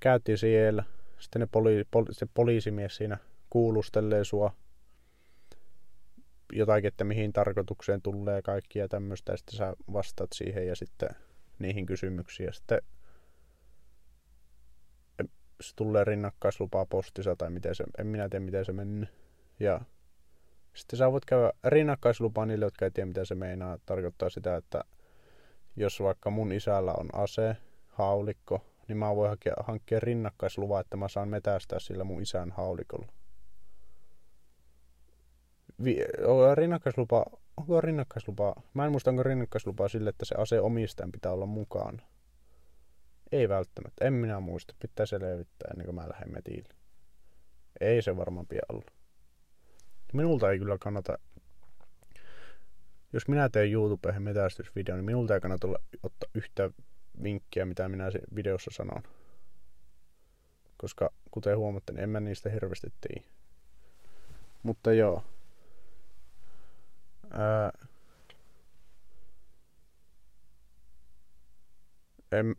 [0.00, 0.84] Käytiin siellä.
[1.18, 3.18] Sitten ne poli, poli, se poliisimies siinä
[3.50, 4.52] kuulustelee sua
[6.52, 9.32] jotakin, että mihin tarkoitukseen tulee kaikki ja tämmöistä.
[9.32, 11.08] Ja sitten sä vastaat siihen ja sitten
[11.58, 12.46] niihin kysymyksiin.
[12.46, 12.82] Ja sitten
[15.62, 19.08] se tulee rinnakkaislupaa postissa tai miten se, en minä tiedä miten se mennyt.
[19.60, 19.80] Ja
[20.74, 23.78] sitten sä voit käydä rinnakkaislupaa niille, jotka ei tiedä mitä se meinaa.
[23.86, 24.84] Tarkoittaa sitä, että
[25.76, 27.56] jos vaikka mun isällä on ase,
[27.88, 33.06] haulikko, niin mä voin hankkia, hankkia rinnakkaisluvaa, että mä saan metästää sillä mun isän haulikolla.
[35.84, 36.06] Vi-
[36.54, 38.54] rinnakkaislupa, onko rinnakkaislupa?
[38.74, 42.02] Mä en muista, onko rinnakkaislupaa sille, että se ase omistajan pitää olla mukaan.
[43.32, 44.74] Ei välttämättä, en minä muista.
[44.78, 46.74] Pitää selvittää ennen kuin mä lähden metille.
[47.80, 48.90] Ei se varmaan pian ollut.
[50.12, 51.18] Minulta ei kyllä kannata,
[53.12, 55.68] jos minä teen YouTubeen metästysvideon, niin minulta ei kannata
[56.02, 56.70] ottaa yhtä
[57.22, 59.02] vinkkiä, mitä minä videossa sanon.
[60.76, 63.28] Koska kuten huomatte, niin en mä niistä hirveästi tiedä.
[64.62, 65.24] Mutta joo.
[67.30, 67.72] Ää,
[72.32, 72.56] en,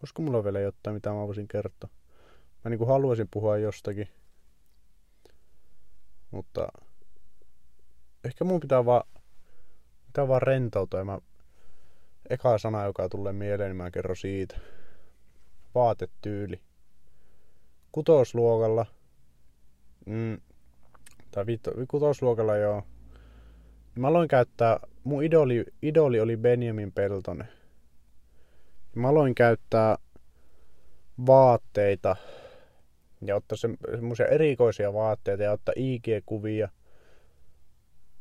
[0.00, 1.90] olisiko mulla vielä jotain, mitä mä voisin kertoa?
[2.64, 4.08] Mä niinku haluaisin puhua jostakin,
[6.30, 6.68] mutta
[8.24, 9.02] ehkä mun pitää vaan,
[10.06, 11.18] pitää vaan rentoutua ja mä,
[12.30, 14.58] eka sana, joka tulee mieleen, niin mä kerron siitä.
[15.74, 16.60] Vaatetyyli.
[17.92, 18.86] Kutosluokalla,
[20.06, 20.40] mm,
[21.30, 22.82] tai vittu, kutosluokalla joo.
[23.94, 27.57] Mä aloin käyttää, mun idoli, idoli oli Benjamin Peltonen.
[28.94, 29.96] Mä aloin käyttää
[31.26, 32.16] vaatteita
[33.22, 33.58] ja ottaa
[33.96, 36.68] semmoisia erikoisia vaatteita ja ottaa IG-kuvia.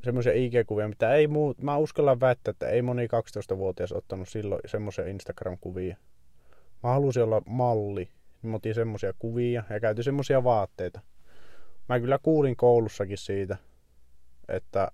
[0.03, 5.05] Semmoisia IG-kuvia, mitä ei muu, mä uskallan väittää, että ei moni 12-vuotias ottanut silloin semmoisia
[5.05, 5.97] Instagram-kuvia.
[6.83, 8.09] Mä halusin olla malli,
[8.41, 10.99] niin mä otin semmoisia kuvia ja käytin semmoisia vaatteita.
[11.89, 13.57] Mä kyllä kuulin koulussakin siitä,
[14.47, 14.91] että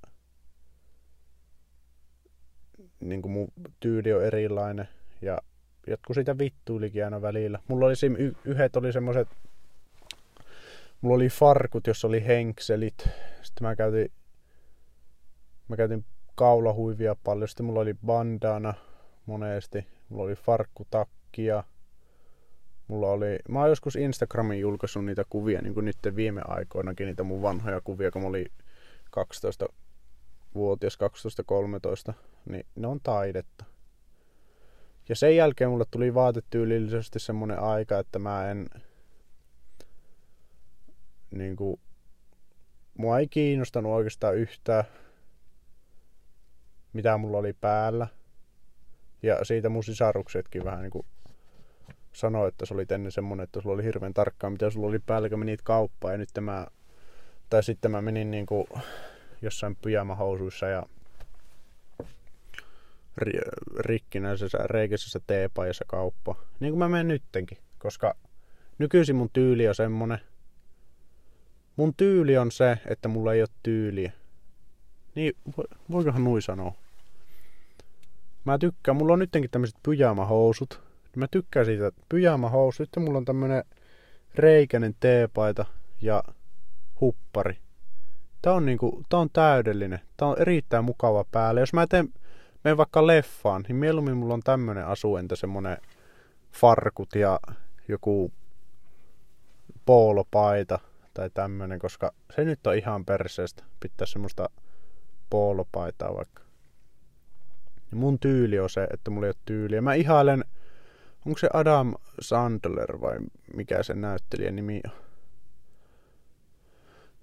[2.99, 3.47] niin kuin mun
[3.80, 4.88] tyyli on erilainen
[5.21, 5.38] ja
[5.88, 7.59] jotkut siitä vittuilikin aina välillä.
[7.67, 9.27] Mulla oli sim, y- yhdet oli semmoset,
[11.01, 13.09] mulla oli farkut, jossa oli henkselit.
[13.41, 14.11] Sitten mä käytin,
[15.67, 16.05] mä käytin
[16.36, 17.47] kaulahuivia paljon.
[17.47, 18.73] Sitten mulla oli bandana
[19.25, 19.88] monesti.
[20.09, 21.63] Mulla oli farkkutakkia.
[22.88, 27.23] Mulla oli, mä oon joskus Instagramin julkaissut niitä kuvia, niin kuin nyt viime aikoinakin, niitä
[27.23, 28.45] mun vanhoja kuvia, kun mä olin
[29.19, 30.97] 12-vuotias,
[32.09, 32.13] 12-13,
[32.45, 33.65] niin ne on taidetta.
[35.10, 38.70] Ja sen jälkeen mulle tuli vaatetyylillisesti semmonen aika, että mä en
[41.32, 41.80] niin kuin,
[42.97, 44.84] mua ei kiinnostanut oikeastaan yhtään
[46.93, 48.08] mitä mulla oli päällä.
[49.24, 51.06] Ja siitä mun sisaruksetkin vähän niin kuin
[52.14, 55.30] sanoi, että se oli ennen semmonen, että sulla oli hirveän tarkkaa, mitä sulla oli päällä,
[55.30, 56.14] kun menit kauppaan.
[56.14, 56.68] Ja nyt mä,
[57.49, 58.68] tai sitten mä menin niin kuin
[59.41, 60.86] jossain pyjamahousuissa ja
[63.80, 66.36] rikkinäisessä reikisessä teepajassa kauppa.
[66.59, 68.16] Niin kuin mä menen nyttenkin, koska
[68.78, 70.20] nykyisin mun tyyli on semmonen.
[71.76, 74.11] Mun tyyli on se, että mulla ei ole tyyliä.
[75.16, 75.34] Niin,
[75.91, 76.74] voikohan nui sanoa?
[78.45, 80.82] Mä tykkään, mulla on nyttenkin tämmöiset pyjamahousut.
[81.16, 82.88] Mä tykkään siitä pyjamahousut.
[82.88, 83.64] Sitten mulla on tämmönen
[84.36, 85.66] reikäinen teepaita
[86.01, 86.24] ja
[87.01, 87.57] huppari.
[88.41, 89.99] Tää on niinku, tää on täydellinen.
[90.18, 91.59] Tää on erittäin mukava päälle.
[91.59, 92.09] Jos mä teen,
[92.64, 95.78] menen vaikka leffaan, niin mieluummin mulla on tämmönen asu, entä semmonen
[96.51, 97.39] farkut ja
[97.88, 98.32] joku
[99.86, 100.80] poolopaita
[101.14, 103.64] tai tämmönen, koska se nyt on ihan perseestä.
[103.80, 104.49] Pitää semmoista
[105.30, 106.43] poolopaitaa vaikka.
[107.91, 109.82] Ja mun tyyli on se, että mulla ei ole tyyliä.
[109.82, 110.43] Mä ihailen,
[111.26, 113.18] onko se Adam Sandler vai
[113.55, 114.91] mikä se näyttelijän nimi on?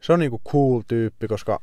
[0.01, 1.61] Se on niinku cool tyyppi, koska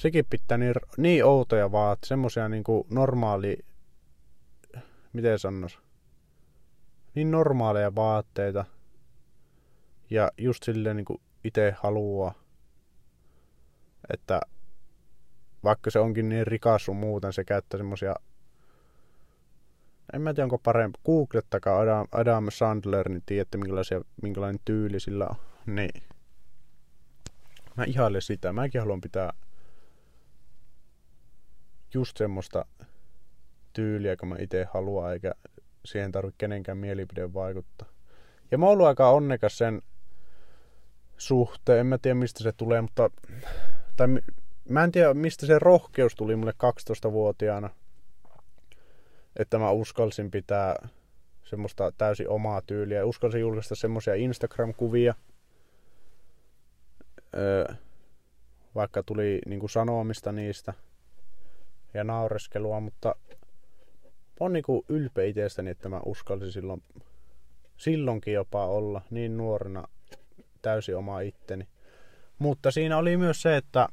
[0.00, 3.58] sekin pitää niin, niin outoja vaat, semmosia niinku normaali,
[5.12, 5.78] miten sanois,
[7.14, 8.64] niin normaaleja vaatteita.
[10.10, 12.34] Ja just silleen niinku itse haluaa,
[14.12, 14.40] että
[15.64, 18.14] vaikka se onkin niin rikas sun muuten, se käyttää semmosia
[20.12, 25.26] en mä tiedä onko parempi, googlettakaa Adam, Adam Sandler, niin tiedätte minkälaisia, minkälainen tyyli sillä
[25.26, 25.36] on.
[25.66, 26.02] Niin.
[27.76, 28.52] Mä ihailen sitä.
[28.52, 29.32] Mäkin haluan pitää
[31.94, 32.64] just semmoista
[33.72, 35.34] tyyliä, kun mä itse haluan, eikä
[35.84, 37.88] siihen tarvitse kenenkään mielipide vaikuttaa.
[38.50, 39.82] Ja mä oon ollut aika onnekas sen
[41.16, 41.78] suhteen.
[41.78, 43.10] En mä tiedä mistä se tulee, mutta
[43.96, 44.08] tai
[44.68, 46.54] mä en tiedä mistä se rohkeus tuli mulle
[47.08, 47.70] 12-vuotiaana.
[49.36, 50.88] Että mä uskalsin pitää
[51.44, 53.04] semmoista täysin omaa tyyliä.
[53.04, 55.14] Uskalsin julkaista semmoisia Instagram-kuvia.
[57.36, 57.74] Öö,
[58.74, 60.74] vaikka tuli niinku sanomista niistä
[61.94, 63.14] ja naureskelua, mutta
[64.40, 66.82] on niinku ylpeä itsestäni, että mä uskalsin silloin,
[67.76, 69.88] silloinkin jopa olla niin nuorena
[70.62, 71.68] täysin oma itteni.
[72.38, 73.88] Mutta siinä oli myös se, että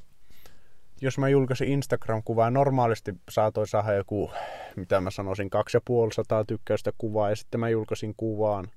[1.02, 4.32] jos mä julkaisin Instagram-kuvaa, normaalisti saatoin saada joku,
[4.76, 8.68] mitä mä sanoisin, 2500 tykkäystä kuvaa, ja sitten mä julkaisin kuvaan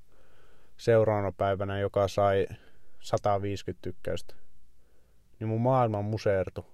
[0.76, 2.46] seuraavana päivänä, joka sai
[3.00, 4.34] 150 tykkäystä.
[5.40, 6.66] Niin mun maailma museertu.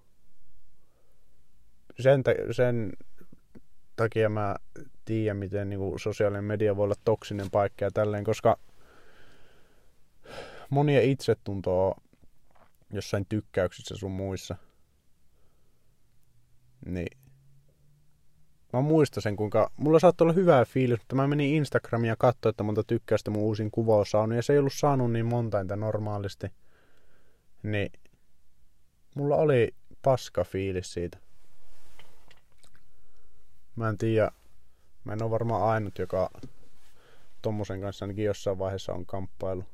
[2.01, 2.93] Sen, sen
[3.97, 4.57] takia mä
[5.05, 8.59] tiedän, miten niin sosiaalinen media voi olla toksinen paikka ja tälleen, koska
[10.71, 12.01] monia itsetuntoa
[12.93, 14.57] jossain tykkäyksissä sun muissa–
[16.87, 17.19] niin
[18.73, 19.71] mä muistan sen, kuinka...
[19.77, 23.43] Mulla saattoi olla hyvää fiilis, mutta mä menin Instagramiin ja katsoin, että monta tykkäystä mun
[23.43, 24.37] uusin kuva on saanut.
[24.37, 26.47] Ja se ei ollut saanut niin monta entä normaalisti.
[27.63, 27.93] Niin
[29.15, 31.19] mulla oli paska fiilis siitä.
[33.77, 34.31] Mä en tiedä.
[35.05, 36.31] Mä en ole varmaan ainut, joka
[37.43, 39.65] tommosen kanssa ainakin jossain vaiheessa on kamppailu.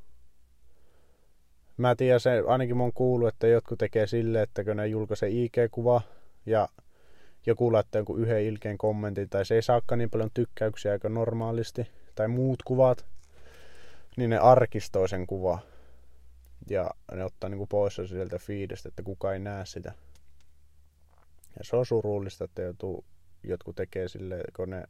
[1.76, 5.28] Mä tiedän se, ainakin mä oon kuullut, että jotkut tekee silleen, että kun ne julkaisee
[5.28, 6.00] IG-kuva
[6.46, 6.68] ja
[7.46, 11.86] joku laittaa jonkun yhden ilkeen kommentin tai se ei saakaan niin paljon tykkäyksiä kuin normaalisti
[12.14, 13.06] tai muut kuvat,
[14.16, 15.58] niin ne arkistoi sen kuva
[16.70, 19.92] ja ne ottaa niin kuin pois sieltä feedistä, että kuka ei näe sitä.
[21.58, 23.04] Ja se on surullista, että joutuu,
[23.44, 24.84] jotkut tekee sille, kun ne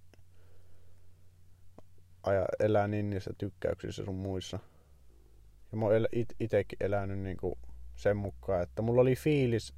[2.22, 4.58] aja, elää niin niissä tykkäyksissä sun muissa.
[5.72, 7.54] Ja mä oon it, itekin elänyt niin kuin
[7.96, 9.74] sen mukaan, että mulla oli fiilis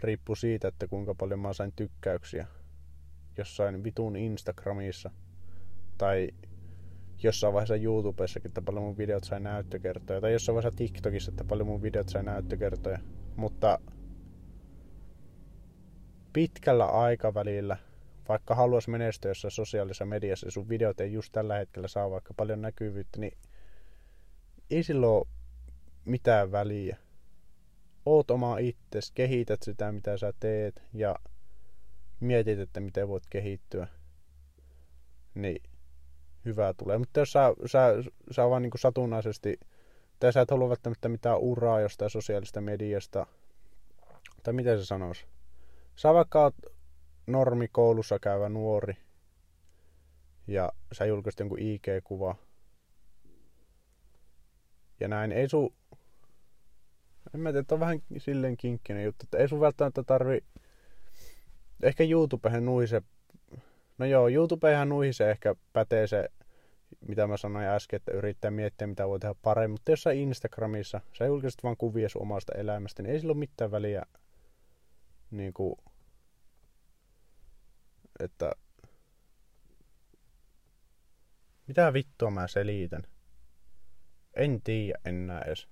[0.00, 2.46] riippuu siitä, että kuinka paljon mä sain tykkäyksiä
[3.38, 5.10] jossain vitun Instagramissa
[5.98, 6.30] tai
[7.22, 11.66] jossain vaiheessa YouTubessakin, että paljon mun videot sai näyttökertoja tai jossain vaiheessa TikTokissa, että paljon
[11.66, 12.98] mun videot sai näyttökertoja.
[13.36, 13.78] Mutta
[16.32, 17.76] pitkällä aikavälillä
[18.28, 22.62] vaikka haluaisi menestyä jossain sosiaalisessa mediassa sun videot ei just tällä hetkellä saa vaikka paljon
[22.62, 23.38] näkyvyyttä, niin
[24.70, 25.26] ei silloin ole
[26.04, 26.96] mitään väliä.
[28.06, 31.16] Oot oma itses, kehität sitä mitä sä teet ja
[32.20, 33.88] mietit, että miten voit kehittyä.
[35.34, 35.62] Niin
[36.44, 36.98] hyvää tulee.
[36.98, 37.94] Mutta jos sä, sä,
[38.30, 39.60] sä vaan niin satunnaisesti,
[40.20, 43.26] tai sä et halua välttämättä mitään uraa jostain sosiaalista mediasta,
[44.42, 45.26] tai miten se sanoisi?
[45.96, 46.54] Sä vaikka oot
[47.28, 48.96] normikoulussa käyvä nuori,
[50.46, 52.34] ja sä julkaisit jonkun IG-kuva,
[55.00, 55.74] ja näin, ei su...
[57.34, 60.44] En mä tiedä, että on vähän silleen kinkkinen juttu, että ei sun välttämättä tarvi...
[61.82, 63.02] Ehkä YouTubehen nuise...
[63.98, 66.30] No joo, YouTubehen nuise ehkä pätee se
[67.08, 69.74] mitä mä sanoin äsken, että yrittää miettiä, mitä voi tehdä paremmin.
[69.74, 73.38] Mutta jos sä Instagramissa, sä julkaiset vaan kuvia sun omasta elämästä, niin ei sillä ole
[73.38, 74.02] mitään väliä,
[75.30, 75.74] niin kuin,
[78.20, 78.52] että
[81.66, 83.02] mitä vittua mä selitän?
[84.34, 85.68] En tiedä enää edes.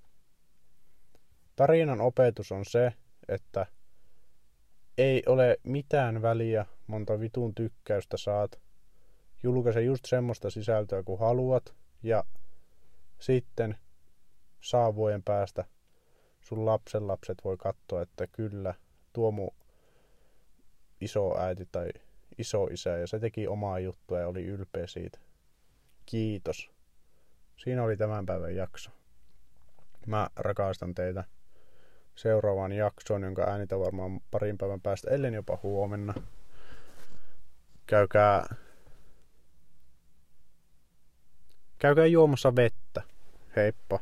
[1.57, 2.92] Tarinan opetus on se,
[3.28, 3.66] että
[4.99, 8.61] ei ole mitään väliä, monta vitun tykkäystä saat,
[9.42, 12.24] julkaise just semmoista sisältöä kuin haluat ja
[13.18, 13.78] sitten
[14.61, 15.64] saavujen päästä
[16.40, 18.74] sun lapsen lapset voi katsoa, että kyllä
[19.12, 19.51] tuo mun
[21.01, 21.88] iso äiti tai
[22.39, 25.18] iso isä ja se teki omaa juttua ja oli ylpeä siitä.
[26.07, 26.70] Kiitos.
[27.57, 28.91] Siinä oli tämän päivän jakso.
[30.07, 31.24] Mä rakastan teitä
[32.14, 36.14] seuraavaan jaksoon, jonka äänitä varmaan parin päivän päästä, ellen jopa huomenna.
[37.87, 38.47] Käykää
[41.78, 43.03] Käykää juomassa vettä.
[43.57, 44.01] Heippa.